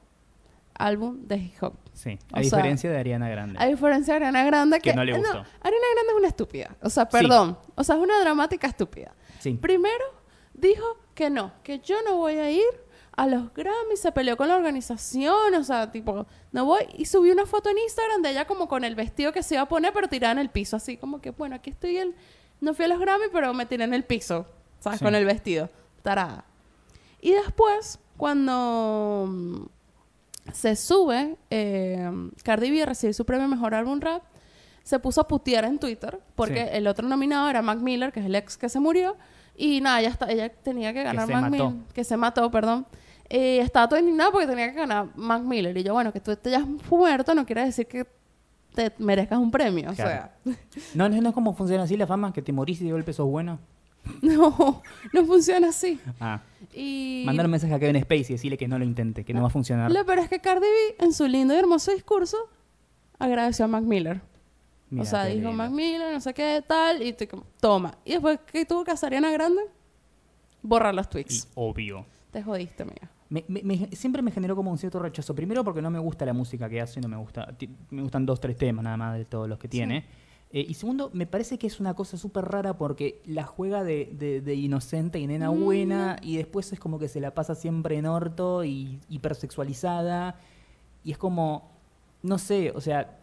[0.74, 1.74] álbum de hip hop.
[1.92, 3.57] Sí, O a sea, diferencia de Ariana Grande.
[3.59, 5.30] A diferencia de Ariana Grande, que, Que no le gustó.
[5.30, 6.76] Ariana Grande es una estúpida.
[6.82, 7.11] O sea, Sí.
[7.12, 7.59] perdón.
[7.74, 9.12] O sea, es una dramática estúpida.
[9.40, 9.55] Sí.
[9.55, 10.05] Primero
[10.55, 10.84] dijo
[11.14, 12.64] que no, que yo no voy a ir
[13.16, 16.82] a los Grammy, se peleó con la organización, o sea, tipo, no voy.
[16.96, 19.64] Y subió una foto en Instagram de ella como con el vestido que se iba
[19.64, 22.14] a poner, pero tirada en el piso, así como que, bueno, aquí estoy el...
[22.61, 24.46] No fui a los Grammy, pero me tiré en el piso,
[24.78, 25.01] ¿sabes?
[25.01, 25.05] Sí.
[25.05, 25.68] Con el vestido,
[26.03, 26.44] tarada.
[27.21, 29.62] Y después, cuando mm,
[30.53, 32.11] se sube, eh,
[32.43, 34.23] Cardi B a recibir su premio Mejor Álbum Rap,
[34.83, 36.69] se puso a putear en Twitter, porque Sí.
[36.73, 39.16] el otro nominado era Mac Miller, que es el ex que se murió,
[39.57, 41.51] y nada, ella, está, ella tenía que ganar se Mac.
[41.51, 42.87] Miller, que se mató, perdón.
[43.29, 45.77] Eh, estaba todo indignado porque tenía que ganar Mac Miller.
[45.77, 48.07] Y yo, bueno, que tú te hayas muerto no quiere decir que
[48.75, 49.91] te merezcas un premio.
[49.91, 50.31] O Claro.
[50.45, 50.55] sea,
[50.95, 53.12] No, no, no es como funciona así la fama, que te morís y de golpe
[53.12, 53.59] sos bueno.
[54.22, 54.82] no,
[55.12, 56.00] no funciona así.
[56.20, 56.40] Ah,
[56.74, 59.40] Y mandar un mensaje a Kevin Spacey y decirle que no lo intente, que no
[59.42, 59.90] va a funcionar.
[59.90, 62.36] lo peor es que Cardi B, en su lindo y hermoso discurso,
[63.18, 64.20] agradeció a Mac Miller.
[64.90, 65.52] Mira, o sea, dijo.
[65.52, 67.94] Mac Miller, no sé qué, tal, y como, toma.
[68.04, 69.61] Y después, ¿qué tuvo que hacer Ariana Grande?
[70.62, 71.48] Borrar los Y tweets.
[71.54, 72.06] obvio.
[72.32, 73.11] Te jodiste, mía.
[73.30, 75.34] Me- me- me- siempre me generó como un cierto rechazo.
[75.34, 77.54] Primero porque no me gusta la música que hace, no me gusta.
[77.90, 80.06] Me gustan dos, tres temas nada más de todos los que tiene.
[80.51, 84.11] Eh, y segundo, me parece que es una cosa súper rara porque la juega de,
[84.18, 85.62] de- de inocente y nena Mm.
[85.64, 90.36] buena y después es como que se la pasa siempre en orto y hipersexualizada.
[91.05, 91.70] Y es como,
[92.22, 93.18] no sé, o sea,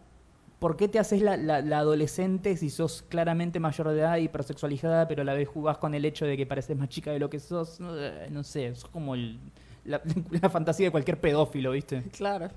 [0.60, 5.08] ¿por qué te haces la, la- la adolescente si sos claramente mayor de edad, hipersexualizada,
[5.08, 7.28] pero a la vez jugás con el hecho de que pareces más chica de lo
[7.28, 7.78] que sos?
[7.80, 9.40] Eh, No sé, es como el-
[9.84, 10.00] la,
[10.42, 12.02] la fantasía de cualquier pedófilo, ¿viste?
[12.12, 12.50] Claro.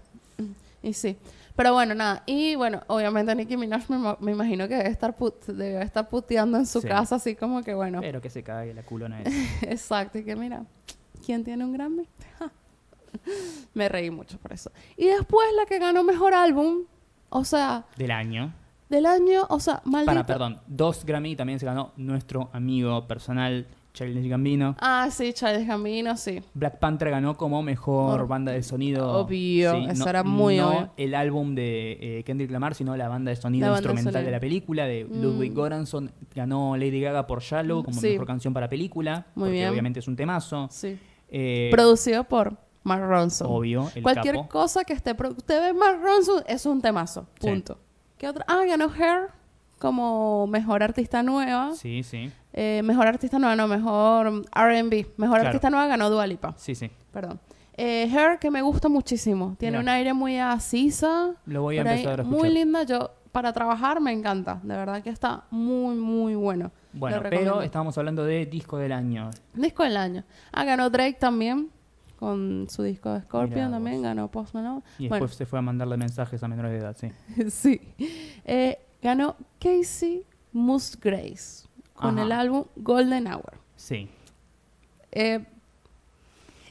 [0.82, 1.18] Y sí.
[1.56, 2.24] Pero bueno, nada.
[2.26, 6.58] Y bueno, obviamente Nicki Minaj me, me imagino que debe estar, put- debe estar puteando
[6.58, 6.88] en su Sí.
[6.88, 8.00] casa, así como que bueno.
[8.00, 9.32] Pero que se cague la culona esa.
[9.70, 10.18] Exacto.
[10.20, 10.64] Y que mira,
[11.26, 12.08] ¿quién tiene un Grammy?
[13.74, 14.72] me reí mucho por eso.
[14.98, 16.84] Y después la que ganó mejor álbum,
[17.30, 18.54] o sea, Del año.
[18.90, 20.12] del año, o sea, maldito.
[20.14, 24.76] Para, perdón, dos Grammy también se ganó nuestro amigo personal Childish Gambino.
[24.80, 26.42] Ah, sí, Childish Gambino, sí.
[26.54, 29.12] Black Panther ganó como mejor Or- banda de sonido.
[29.20, 30.90] Obvio, eso era muy no obvio.
[30.98, 34.40] el álbum de eh, Kendrick Lamar, sino la banda de sonido La instrumental de la
[34.40, 35.22] película de Mm.
[35.22, 36.12] Ludwig Göransson.
[36.36, 38.12] Ganó Lady Gaga por Shallow como Sí.
[38.12, 39.26] mejor canción para película.
[39.36, 39.70] Muy porque bien.
[39.70, 40.68] obviamente es un temazo.
[40.72, 40.98] Sí.
[41.30, 43.48] Eh, Producido por Mark Ronson.
[43.50, 44.48] obvio, el Cualquier capo.
[44.50, 45.12] cosa que esté...
[45.12, 47.28] Usted ve Mark Ronson, es un temazo.
[47.40, 47.48] Sí.
[47.48, 47.78] Punto.
[48.18, 48.46] ¿Qué otra?
[48.48, 49.30] Ah, ganó Hair
[49.80, 51.74] como mejor artista nueva.
[51.74, 52.32] Sí, sí.
[52.54, 55.08] Eh, mejor artista nueva, no, mejor R&B.
[55.18, 55.48] Mejor Claro.
[55.50, 56.54] artista nueva ganó Dua Lipa.
[56.58, 56.92] Sí, sí.
[57.12, 57.40] Perdón.
[57.78, 59.56] Eh, Hair, que me gusta muchísimo.
[59.58, 61.32] Tiene un aire muy asisa.
[61.46, 62.40] Lo voy a ahí, empezar a escuchar.
[62.42, 62.84] Muy linda.
[62.84, 64.60] Yo, para trabajar, me encanta.
[64.64, 66.72] De verdad que está muy, muy bueno.
[66.92, 69.30] Bueno, pero estábamos hablando de disco del año.
[69.54, 70.24] Disco del año.
[70.52, 71.70] Ah, ganó Drake también.
[72.18, 74.02] Con su disco de Scorpion también.
[74.02, 74.82] Ganó Post Malone.
[74.98, 75.24] Y Bueno.
[75.24, 77.12] después se fue a mandarle mensajes a menores de edad, sí.
[77.50, 77.80] sí.
[78.44, 80.24] Eh, ganó Casey
[80.54, 81.68] Musgraves.
[81.94, 82.26] Con Ajá.
[82.26, 83.58] el álbum Golden Hour.
[83.76, 84.08] Sí.
[85.12, 85.44] Eh,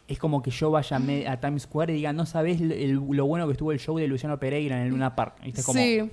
[0.07, 3.27] Es como que yo vaya a, me- a Times Square y diga, no sabes lo
[3.27, 5.37] bueno que estuvo el show de Luciano Pereira en el Luna Park.
[5.43, 5.63] ¿Viste?
[5.63, 6.11] Como sí.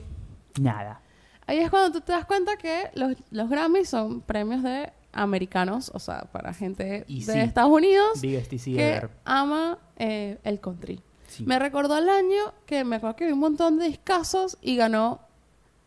[0.59, 0.99] nada.
[1.47, 5.91] Ahí es cuando tú te das cuenta que los, los Grammys son premios de americanos,
[5.93, 7.39] o sea, para gente Y de sí.
[7.39, 10.99] Estados Unidos que ama eh, el country.
[11.27, 11.45] Sí.
[11.45, 15.21] Me recordó el año que me acuerdo que vi un montón de discazos y ganó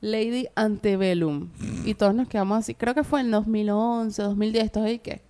[0.00, 1.48] Lady Antebellum.
[1.84, 2.74] Y todos nos quedamos así.
[2.74, 4.72] Creo que fue en 2011, 2010.
[4.72, 5.22] Todos ahí que...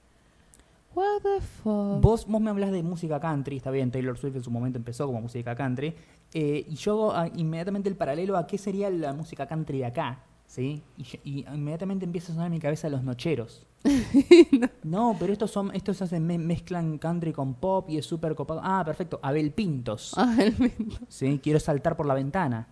[0.94, 2.00] What the fuck?
[2.00, 5.06] Vos, vos me hablas de música country, está bien, Taylor Swift en su momento empezó
[5.06, 5.94] como música country,
[6.34, 9.84] eh, y yo hago ah, inmediatamente el paralelo a qué sería la música country de
[9.86, 10.82] acá, ¿sí?
[11.24, 13.64] Y, inmediatamente empieza a sonar en mi cabeza los nocheros.
[14.82, 15.14] no.
[15.20, 18.60] pero estos son, estos hacen, me- mezclan country con pop y es súper copado.
[18.64, 20.96] Ah, perfecto, Abel Pintos, Ah, el mismo.
[21.06, 21.38] ¿sí?
[21.40, 22.66] Quiero saltar por la ventana.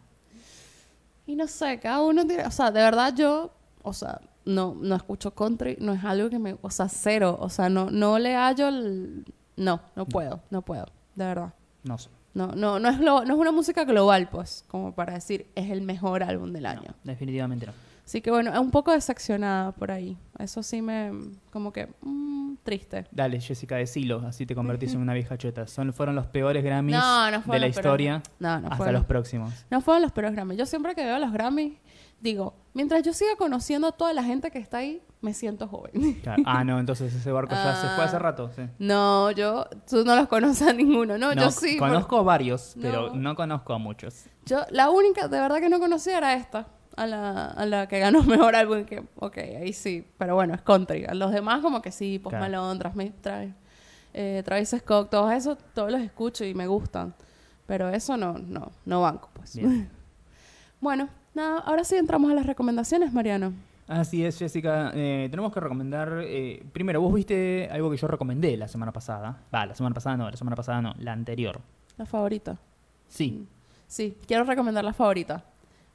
[1.27, 2.45] Y no sé, cada uno tiene...
[2.47, 3.51] O sea, de verdad yo...
[3.83, 5.77] O sea, no, no escucho country.
[5.81, 6.57] No es algo que me...
[6.62, 7.37] O sea, cero.
[7.41, 9.24] O sea, no, no le hallo el...
[9.57, 10.41] No, no puedo.
[10.51, 10.87] No puedo.
[11.14, 11.53] De verdad.
[11.83, 12.11] No sé.
[12.35, 15.70] No, no, no es, glo- no es una música global, pues, como para decir es
[15.70, 16.83] el mejor álbum del año.
[16.89, 17.72] No, definitivamente no.
[18.05, 20.18] Así que bueno, es un poco decepcionada por ahí.
[20.39, 21.11] Eso sí me,
[21.51, 22.16] como que, mm,
[22.67, 23.07] triste.
[23.11, 25.67] Dale, Jessica, decilo, así te convertís en una vieja cheta.
[25.67, 29.05] Son, fueron los peores Grammys No, no de la historia No, no hasta fueron, los
[29.07, 29.55] próximos.
[29.71, 30.59] no fueron los peores Grammys.
[30.59, 31.79] Yo siempre que veo los Grammys,
[32.21, 36.21] digo, mientras yo siga conociendo a toda la gente que está ahí, me siento joven.
[36.23, 36.43] Claro.
[36.47, 38.19] Ah, no, entonces ese barco ya se fue hace Ah.
[38.19, 38.51] rato.
[38.55, 38.62] Sí.
[38.79, 41.77] no, yo, tú no los conoces a ninguno, no, No, yo sí.
[41.79, 43.14] por- Conozco varios, pero No.
[43.17, 44.27] no conozco a muchos.
[44.45, 47.99] Yo, la única de verdad que no conocía era esta, a la, a la que
[47.99, 48.84] ganó mejor álbum.
[48.84, 51.05] Que, ok, ahí sí, pero bueno, es country.
[51.05, 52.44] A los demás, como que sí, Post Claro.
[52.44, 53.55] Malone, Travis, Travis,
[54.14, 57.14] eh, Travis Scott, todos esos, todos los escucho y me gustan.
[57.66, 59.57] Pero eso no, no, no banco, pues.
[59.57, 59.88] Bien.
[60.80, 63.53] bueno, nada, ahora sí entramos a las recomendaciones, Mariano.
[63.88, 64.90] Así es, Jessica.
[64.94, 66.20] Eh, tenemos que recomendar.
[66.24, 69.38] eh, primero, vos viste algo que yo recomendé la semana pasada.
[69.55, 71.61] Va, la semana pasada no, la semana pasada no, la anterior.
[71.97, 72.59] La favorita.
[73.09, 73.47] Sí.
[73.86, 75.44] Sí, quiero recomendar la favorita.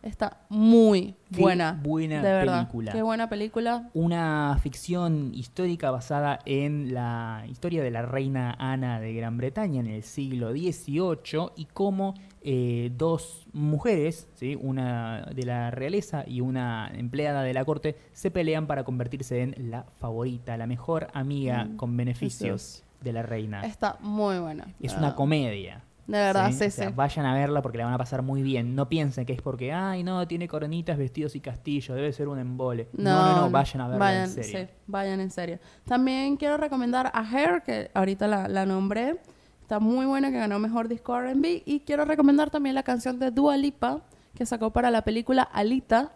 [0.03, 1.79] Está muy Qué buena.
[1.83, 2.59] buena de verdad.
[2.61, 2.91] película.
[2.91, 3.89] Qué buena película.
[3.93, 9.87] Una ficción histórica basada en la historia de la reina Ana de Gran Bretaña en
[9.87, 14.57] el siglo XVIII y cómo eh, dos mujeres, ¿sí?
[14.59, 19.69] una de la realeza y una empleada de la corte, se pelean para convertirse en
[19.69, 23.61] la favorita, la mejor amiga Mm, con beneficios eso de la reina.
[23.61, 24.67] Está muy buena.
[24.79, 25.83] Es una comedia.
[26.11, 26.57] De verdad, ¿sí?
[26.57, 26.93] sí, O sea, sí.
[26.95, 28.75] Vayan a verla porque la van a pasar muy bien.
[28.75, 32.39] No piensen que es porque, ay, no, tiene coronitas, vestidos y castillos, debe ser un
[32.39, 32.89] embole.
[32.93, 34.59] No, no, no, vayan a verla vayan, en serio.
[34.59, 35.59] sí, vayan en serio.
[35.85, 39.19] También quiero recomendar a Hair, que ahorita la, la nombré.
[39.61, 41.63] Está muy buena, que ganó Mejor Disco R&B.
[41.65, 44.01] Y quiero recomendar también la canción de Dua Lipa,
[44.35, 46.11] que sacó para la película Alita,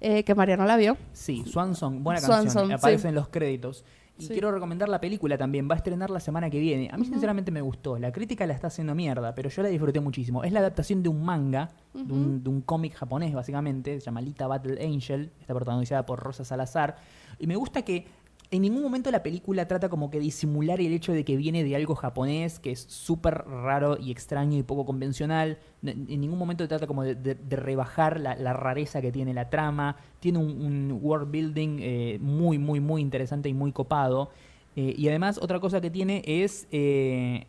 [0.00, 0.98] eh, que Mariano la vio.
[1.12, 2.70] Sí, Swan Song, buena canción.
[2.70, 3.84] Aparece en los créditos.
[4.22, 4.32] Y Sí.
[4.32, 5.68] quiero recomendar la película también.
[5.68, 6.88] Va a estrenar la semana que viene.
[6.92, 7.98] A mí, sinceramente, me gustó.
[7.98, 10.44] La crítica la está haciendo mierda, pero yo la disfruté muchísimo.
[10.44, 14.00] Es la adaptación de un manga, de un, de un cómic japonés, básicamente.
[14.00, 15.30] Se llama Alita Battle Angel.
[15.40, 16.96] Está protagonizada por Rosa Salazar.
[17.38, 18.06] Y me gusta que
[18.52, 21.74] en ningún momento la película trata como que disimular el hecho de que viene de
[21.74, 25.58] algo japonés, que es súper raro y extraño y poco convencional.
[25.82, 29.96] En ningún momento trata como de, rebajar la, rareza que tiene la trama.
[30.20, 34.28] Tiene un, un world building eh, muy, muy, muy interesante y muy copado.
[34.76, 36.68] Eh, y además, otra cosa que tiene es.
[36.70, 37.46] eh,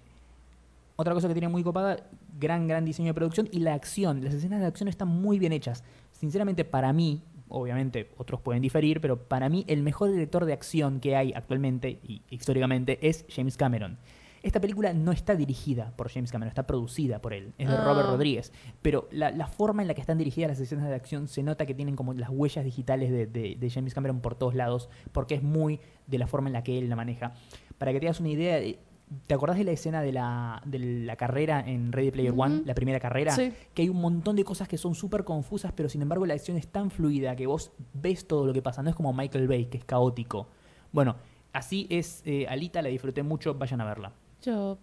[0.96, 1.98] otra cosa que tiene muy copada,
[2.40, 4.24] gran, gran diseño de producción y la acción.
[4.24, 5.84] Las escenas de acción están muy bien hechas.
[6.12, 7.22] Sinceramente, para mí,
[7.54, 12.00] obviamente otros pueden diferir, pero para mí el mejor director de acción que hay actualmente
[12.04, 13.98] y históricamente es James Cameron.
[14.42, 17.84] Esta película no está dirigida por James Cameron, está producida por él, es de Ah.
[17.86, 18.52] Robert Rodríguez.
[18.82, 21.66] Pero la, la forma en la que están dirigidas las escenas de acción se nota
[21.66, 25.36] que tienen como las huellas digitales de, de- de James Cameron por todos lados, porque
[25.36, 27.34] es muy de la forma en la que él la maneja.
[27.78, 28.80] Para que te hagas una idea, eh,
[29.28, 32.74] ¿te acordás de la escena de la, de la carrera en Ready Player One, la
[32.74, 33.32] primera carrera?
[33.36, 33.52] Sí.
[33.74, 36.58] que hay un montón de cosas que son súper confusas, pero sin embargo la acción
[36.58, 38.82] es tan fluida que vos ves todo lo que pasa.
[38.84, 40.48] No es como Michael Bay, que es caótico.
[40.92, 41.16] Bueno,
[41.54, 44.12] así es eh, Alita, la disfruté mucho, vayan a verla.
[44.42, 44.78] Yo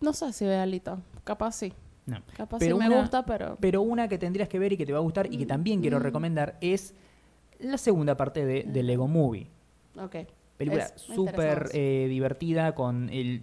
[0.00, 0.98] no sé si ve Alita.
[1.24, 1.72] Capaz sí.
[2.06, 2.18] No.
[2.36, 3.56] Capaz Pero sí me una- gusta, pero...
[3.60, 5.80] Pero una que tendrías que ver y que te va a gustar y que también
[5.80, 6.02] quiero Mm.
[6.02, 6.94] recomendar es
[7.60, 9.46] la segunda parte de, de Lego Movie.
[9.98, 10.16] Ok.
[10.56, 13.42] Película me súper eh, divertida con el...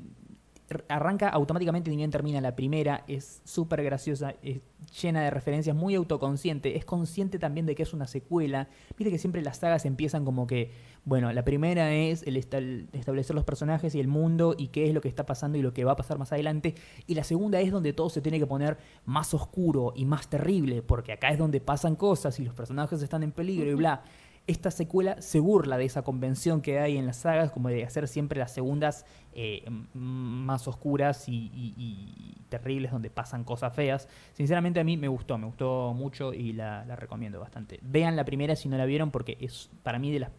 [0.89, 4.59] Arranca automáticamente ni bien termina la primera, es súper graciosa, es
[5.01, 8.67] llena de referencias, muy autoconsciente, es consciente también de que es una secuela.
[8.97, 10.71] Viste que siempre las sagas empiezan como que,
[11.05, 14.87] bueno, la primera es el esta- el establecer los personajes y el mundo y qué
[14.87, 16.75] es lo que está pasando y lo que va a pasar más adelante.
[17.05, 20.81] Y la segunda es donde todo se tiene que poner más oscuro y más terrible,
[20.81, 24.03] porque acá es donde pasan cosas y los personajes están en peligro y bla
[24.47, 28.07] esta secuela se burla de esa convención que hay en las sagas, como de hacer
[28.07, 34.07] siempre las segundas eh, más oscuras y, y- y terribles, donde pasan cosas feas.
[34.33, 37.79] Sinceramente a mí me gustó, me gustó mucho y la, la recomiendo bastante.
[37.83, 40.31] Vean la primera si no la vieron, porque es para mí de las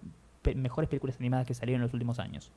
[0.42, 2.50] pe- mejores películas animadas que salieron en los últimos años.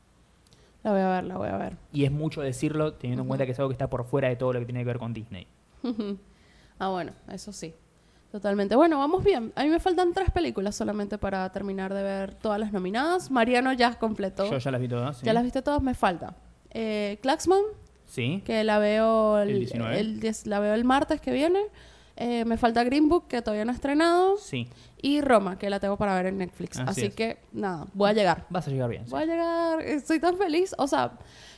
[0.83, 1.77] La voy a ver, la voy a ver.
[1.91, 4.35] Y es mucho decirlo, teniendo en cuenta que es algo que está por fuera de
[4.37, 5.47] todo lo que tiene que ver con Disney.
[6.79, 7.75] ah, bueno, eso sí.
[8.31, 8.75] Totalmente.
[8.77, 9.51] Bueno, vamos bien.
[9.55, 13.29] A mí me faltan tres películas solamente para terminar de ver todas las nominadas.
[13.29, 14.49] Mariano ya completó.
[14.49, 15.17] Yo ya las vi todas.
[15.17, 15.25] ¿sí?
[15.25, 16.33] Ya las viste todas, me falta.
[16.69, 17.61] Eh, Klaxman,
[18.05, 18.41] Sí.
[18.45, 19.99] que la veo el, El 19.
[19.99, 21.59] el 10 la veo el martes que viene.
[22.15, 24.37] Eh, me falta Green Book, que todavía no he estrenado.
[24.37, 24.67] Sí.
[25.01, 26.77] Y Roma, que la tengo para ver en Netflix.
[26.79, 27.15] Así Así, es.
[27.15, 28.45] que, nada, voy a llegar.
[28.49, 29.05] Vas a llegar bien.
[29.05, 29.11] sí.
[29.11, 29.81] Voy a llegar.
[29.81, 30.73] Estoy tan feliz.
[30.77, 31.13] O sea,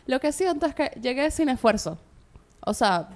[0.08, 1.98] lo que siento es que llegué sin esfuerzo.
[2.66, 3.10] O sea,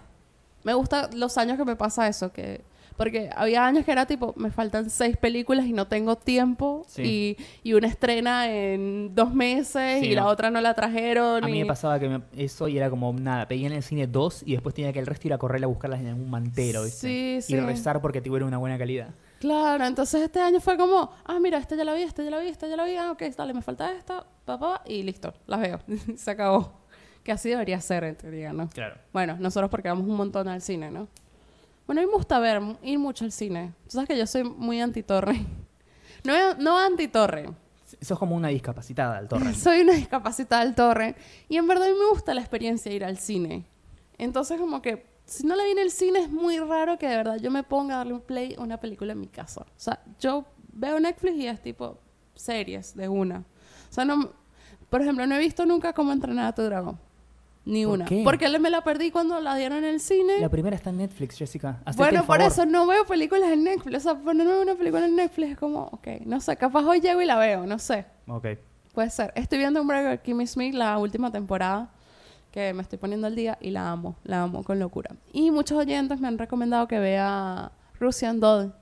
[0.64, 2.32] me gusta los años que me pasa eso.
[2.34, 2.62] que
[2.98, 6.84] Porque había años que era tipo, me faltan seis películas y no tengo tiempo.
[6.88, 7.38] Sí.
[7.64, 10.28] Y, y una estrena en dos meses Sí, y la no.
[10.30, 11.44] otra no la trajeron.
[11.44, 13.84] A mí y- me pasaba que me- eso y era como nada, pedía en el
[13.84, 16.30] cine dos y después tenía que el resto ir a correr a buscarlas en algún
[16.30, 17.42] mantero, ¿viste?
[17.42, 19.10] Sí, Y rezar porque tuviera una buena calidad.
[19.40, 22.40] Claro, entonces este año fue como, ah, mira, esta ya la vi, esta ya la
[22.40, 25.60] vi, esta ya la vi, ah, ok, dale, me falta esta, papá, y listo, las
[25.62, 25.80] veo.
[26.18, 26.82] Se acabó.
[27.24, 28.68] Que así debería ser, en teoría, ¿no?
[28.70, 28.96] Claro.
[29.14, 31.08] Bueno, nosotros porque vamos un montón al cine, ¿no?
[31.88, 33.74] Bueno, a mí me gusta ver, ir mucho al cine.
[33.86, 35.40] Tú sabes que yo soy muy anti-torre.
[36.24, 37.48] No, no anti-torre.
[38.02, 39.54] Sos como una discapacitada al torre.
[39.56, 41.16] Soy una discapacitada del torre.
[41.48, 43.66] Y en verdad a mí me gusta la experiencia de ir al cine.
[44.18, 47.16] Entonces, como que si no la vi en el cine, es muy raro que de
[47.16, 49.62] verdad yo me ponga a darle un play a una película en mi casa.
[49.62, 51.98] O sea, yo veo Netflix y es tipo
[52.36, 53.46] series de una.
[53.90, 54.34] O sea, no.
[54.90, 57.00] Por ejemplo, no he visto nunca cómo entrenar a tu dragón.
[57.68, 58.06] Ni ¿Por una.
[58.06, 58.22] qué?
[58.24, 60.40] Porque me la perdí cuando la dieron en el cine.
[60.40, 61.80] La primera está en Netflix, Jessica.
[61.86, 62.52] Hacete Bueno, el por favor.
[62.54, 63.98] eso no veo películas en Netflix.
[63.98, 67.22] O sea, ponerme una película en Netflix es como, ok, no sé, capaz hoy llego
[67.22, 68.06] y la veo, no sé.
[68.28, 68.48] Ok.
[68.94, 69.34] Puede ser.
[69.36, 71.90] Estoy viendo un Breaker Kimmy Smith, la última temporada,
[72.52, 75.12] que me estoy poniendo al día y la amo, la amo con locura.
[75.34, 78.74] Y muchos oyentes me han recomendado que vea Russian Doll,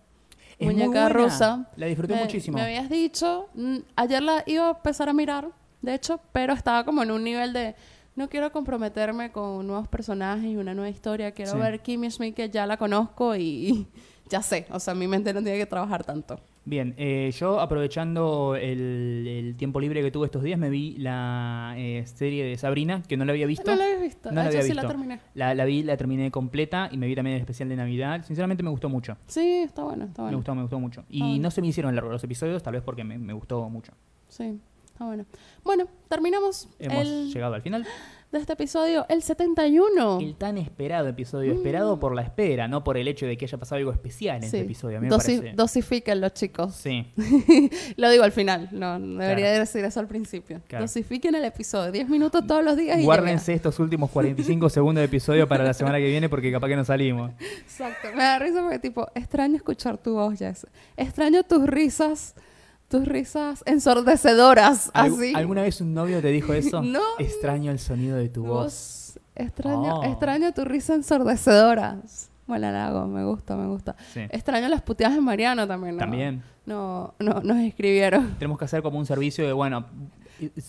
[0.60, 1.10] Es muy muñeca buena.
[1.10, 1.70] rusa.
[1.76, 2.56] La disfruté Me- muchísimo.
[2.56, 5.50] Me habías dicho, mm, ayer la iba a empezar a mirar,
[5.82, 7.76] de hecho, pero estaba como en un nivel de
[8.16, 11.58] no quiero comprometerme con nuevos personajes y una nueva historia, quiero Sí.
[11.58, 13.88] ver Kimmy Smith que ya la conozco y
[14.30, 16.40] ya sé, o sea, mi mente no tiene que trabajar tanto.
[16.68, 21.76] Bien, eh, yo aprovechando el, el tiempo libre que tuve estos días, me vi la
[21.78, 23.70] eh, serie de Sabrina, que no la había visto.
[23.70, 24.82] No la habías visto, No la Ah, yo había sí visto.
[24.82, 25.20] la terminé.
[25.36, 28.26] La, la vi, la terminé completa y me vi también el especial de Navidad.
[28.26, 29.16] Sinceramente me gustó mucho.
[29.28, 31.04] Sí, está bueno, está Me gustó, me gustó mucho.
[31.08, 31.38] Y bueno.
[31.44, 33.92] no se me hicieron largos los episodios, tal vez porque me, me gustó mucho.
[34.28, 34.60] Sí,
[34.96, 35.26] está bueno.
[35.64, 37.86] Bueno, terminamos Hemos el, llegado al final.
[38.32, 40.20] de este episodio, el 71.
[40.22, 43.58] El tan esperado episodio, esperado por la espera, no por el hecho de que haya
[43.58, 44.48] pasado algo especial en Sí.
[44.48, 44.98] este episodio.
[44.98, 45.56] A mí me Dosi- parece.
[45.56, 46.76] Dosifíquenlo, chicos.
[46.76, 47.06] Sí,
[47.98, 49.60] Lo digo al final, no, debería Claro.
[49.60, 50.62] decir eso al principio.
[50.68, 50.86] Claro.
[50.86, 55.06] Dosifiquen el episodio, 10 minutos todos los días y guárdense estos últimos 45 segundos de
[55.06, 57.32] episodio para la semana que viene porque capaz que no salimos.
[57.40, 60.66] Exacto, me da risa porque tipo, extraño escuchar tu voz, Jess.
[60.98, 62.34] Extraño tus risas,
[62.88, 65.34] tus risas ensordecedoras, ¿Algu- así.
[65.36, 66.82] ¿Alguna vez un novio te dijo eso?
[66.84, 67.02] No.
[67.20, 68.64] Extraño el sonido de tu voz.
[68.64, 70.04] Voz, extraño, Oh.
[70.04, 71.98] extraño tu risa ensordecedora.
[72.48, 73.96] Bueno, hago, me gusta, me gusta.
[74.14, 74.22] Sí.
[74.30, 76.00] Extraño las puteadas de Mariano también, ¿no?
[76.00, 76.44] También.
[76.68, 78.36] No, no, nos escribieron.
[78.38, 79.86] Tenemos que hacer como un servicio de, bueno,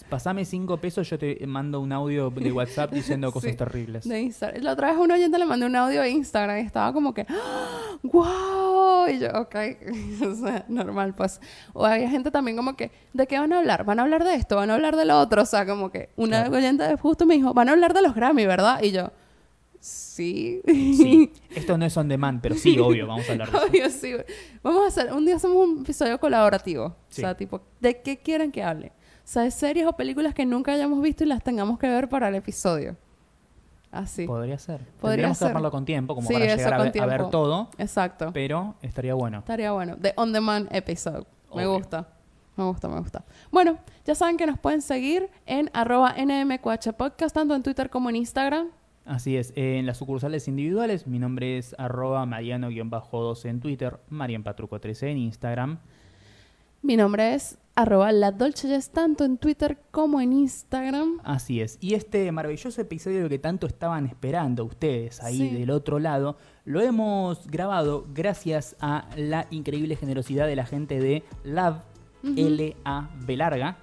[0.09, 3.57] Pasame cinco pesos, yo te mando un audio de WhatsApp diciendo cosas Sí.
[3.57, 4.09] terribles.
[4.09, 4.63] De Instagram.
[4.63, 7.27] La otra vez un oyente le mandé un audio de Instagram y estaba como que,
[8.03, 9.07] ¡wow!
[9.09, 9.55] Y yo, ok,
[10.27, 11.41] o sea, normal, pues.
[11.73, 13.85] O había gente también como que, ¿de qué van a hablar?
[13.85, 14.57] ¿Van a hablar de esto?
[14.57, 15.43] ¿Van a hablar de lo otro?
[15.43, 16.57] O sea, como que una Claro.
[16.57, 18.83] oyente justo me dijo, ¿van a hablar de los Grammy, verdad?
[18.83, 19.11] Y yo,
[19.81, 20.61] sí.
[20.67, 23.67] Sí, esto no es on demand, pero sí, obvio, vamos a hablar de eso.
[23.67, 24.13] Obvio, sí.
[24.63, 26.97] Vamos a hacer, un día hacemos un episodio colaborativo.
[27.09, 27.23] Sí.
[27.23, 28.93] O sea, tipo, ¿de qué quieren que hable?
[29.27, 32.37] Sea, series o películas que nunca hayamos visto y las tengamos que ver para el
[32.37, 32.97] episodio.
[33.91, 34.25] Así.
[34.25, 34.79] Podría ser.
[35.01, 35.47] Podría Tendríamos ser.
[35.47, 37.31] que armarlo con tiempo, como Sí, para eso llegar a con ver, a ver tiempo.
[37.31, 38.31] todo, Exacto.
[38.33, 39.39] pero estaría bueno.
[39.39, 39.97] Estaría bueno.
[40.01, 41.25] The On Demand Episode.
[41.55, 41.73] Me Obvio.
[41.79, 42.09] gusta.
[42.57, 43.25] Me gusta, me gusta.
[43.51, 48.09] Bueno, ya saben que nos pueden seguir en arroba NMQH Podcast, tanto en Twitter como
[48.11, 48.69] en Instagram.
[49.05, 55.19] Así es, en las sucursales individuales, mi nombre es arroba mariano-12 en Twitter, marianpatruco13 en
[55.19, 55.79] Instagram.
[56.83, 61.21] Mi nombre es arroba la Dolce Jess, tanto en Twitter como en Instagram.
[61.25, 61.77] Así es.
[61.81, 65.51] Y este maravilloso episodio que tanto estaban esperando ustedes ahí Sí.
[65.51, 71.23] del otro lado, lo hemos grabado gracias a la increíble generosidad de la gente de
[71.45, 71.83] Lab,
[72.25, 73.77] L-A-B larga,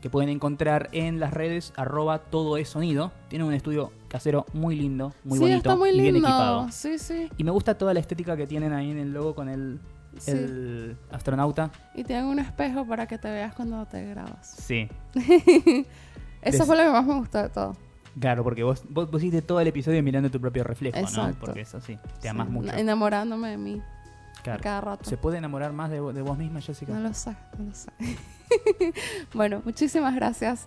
[0.00, 3.12] que pueden encontrar en las redes arroba todo es sonido.
[3.28, 6.28] Tienen un estudio casero muy lindo, muy sí, bonito está muy y bien lindo.
[6.28, 6.68] equipado.
[6.70, 7.28] Sí, sí.
[7.36, 9.80] Y me gusta toda la estética que tienen ahí en el logo con el,
[10.18, 10.30] Sí.
[10.32, 11.70] el astronauta.
[11.94, 14.46] Y tienen un espejo para que te veas cuando te grabas.
[14.58, 14.88] Sí,
[16.42, 17.76] Eso Des- fue lo que más me gustó de todo.
[18.20, 21.02] claro, porque vos, vos pusiste todo el episodio mirando tu propio reflejo, ¿no?
[21.06, 21.38] Exacto.
[21.40, 22.72] Porque eso sí, te amas Sí, mucho.
[22.72, 23.82] Enamorándome de mí
[24.42, 24.60] Claro.
[24.62, 25.08] cada rato.
[25.08, 26.92] ¿Se puede enamorar más de, de vos misma, Jessica?
[26.92, 27.90] No lo sé, no lo sé.
[29.34, 30.66] bueno, muchísimas gracias.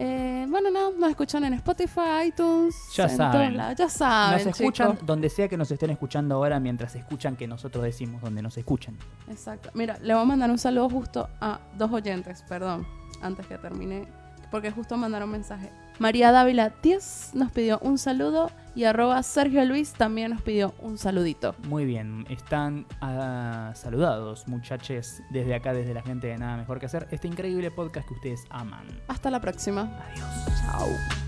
[0.00, 2.76] Eh, bueno, no, nos escuchan en Spotify, iTunes.
[2.94, 3.56] Ya en todos saben.
[3.56, 3.78] lados.
[3.78, 4.46] Ya saben.
[4.46, 5.06] nos escuchan chicos.
[5.06, 8.96] donde sea que nos estén escuchando ahora, mientras escuchan que nosotros decimos donde nos escuchan.
[9.28, 9.70] Exacto.
[9.74, 12.86] Mira, le voy a mandar un saludo justo a dos oyentes, perdón,
[13.20, 14.06] antes que termine,
[14.52, 15.72] porque justo mandaron mensaje.
[15.98, 20.98] María Dávila 10 nos pidió un saludo y arroba Sergio Luis también nos pidió un
[20.98, 21.56] saludito.
[21.66, 26.86] Muy bien, están ah, saludados, muchachos, desde acá, desde la gente de Nada Mejor que
[26.86, 28.86] Hacer, este increíble podcast que ustedes aman.
[29.08, 29.90] Hasta la próxima.
[30.12, 30.60] Adiós.
[30.60, 31.27] Chao.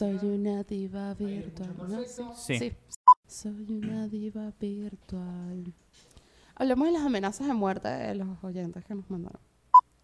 [0.00, 1.74] Soy una diva virtual.
[1.90, 2.34] ¿no?
[2.34, 2.72] Sí.
[3.26, 5.74] Soy una diva virtual.
[6.54, 9.38] Hablemos de las amenazas de muerte de los oyentes que nos mandaron.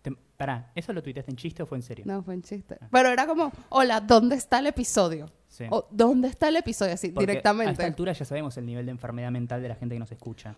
[0.03, 2.05] Te- pará, ¿eso lo tuiteaste en chiste o fue en serio?
[2.07, 2.79] No, fue un chiste.
[2.91, 5.31] Pero era como, hola, ¿dónde está el episodio?
[5.49, 5.65] Sí.
[5.71, 6.93] O, ¿dónde está el episodio?
[6.93, 7.83] Así, Porque A esta directamente.
[7.83, 10.57] altura ya sabemos el nivel de enfermedad mental de la gente que nos escucha.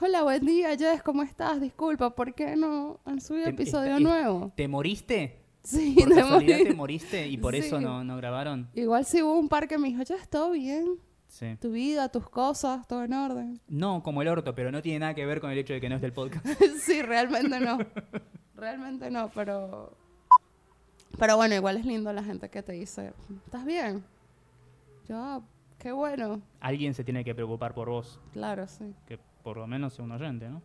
[0.00, 1.60] Hola, buen día, Jess, ¿cómo estás?
[1.60, 4.52] Disculpa, ¿por qué no han subido Te- episodio está- nuevo?
[4.54, 5.44] ¿Te moriste?
[5.66, 7.60] Sí, ¿Por te casualidad te moriste y por Sí.
[7.60, 8.68] eso no, no grabaron?
[8.74, 10.94] Igual sí hubo un par que me dijo, ya todo bien,
[11.26, 11.56] Sí.
[11.60, 13.60] tu vida, tus cosas, todo en orden.
[13.68, 15.88] No, como el orto, pero no tiene nada que ver con el hecho de que
[15.88, 16.46] no es del podcast.
[16.80, 17.78] sí, realmente no.
[18.54, 19.96] Realmente no, pero...
[21.18, 23.12] Pero bueno, igual es lindo la gente que te dice,
[23.44, 24.04] ¿estás bien?
[25.08, 25.40] Yo, "Ah,
[25.78, 26.42] qué bueno.
[26.60, 28.94] Alguien se tiene que preocupar por vos, Claro, sí.
[29.06, 30.62] que por lo menos sea un oyente, ¿no?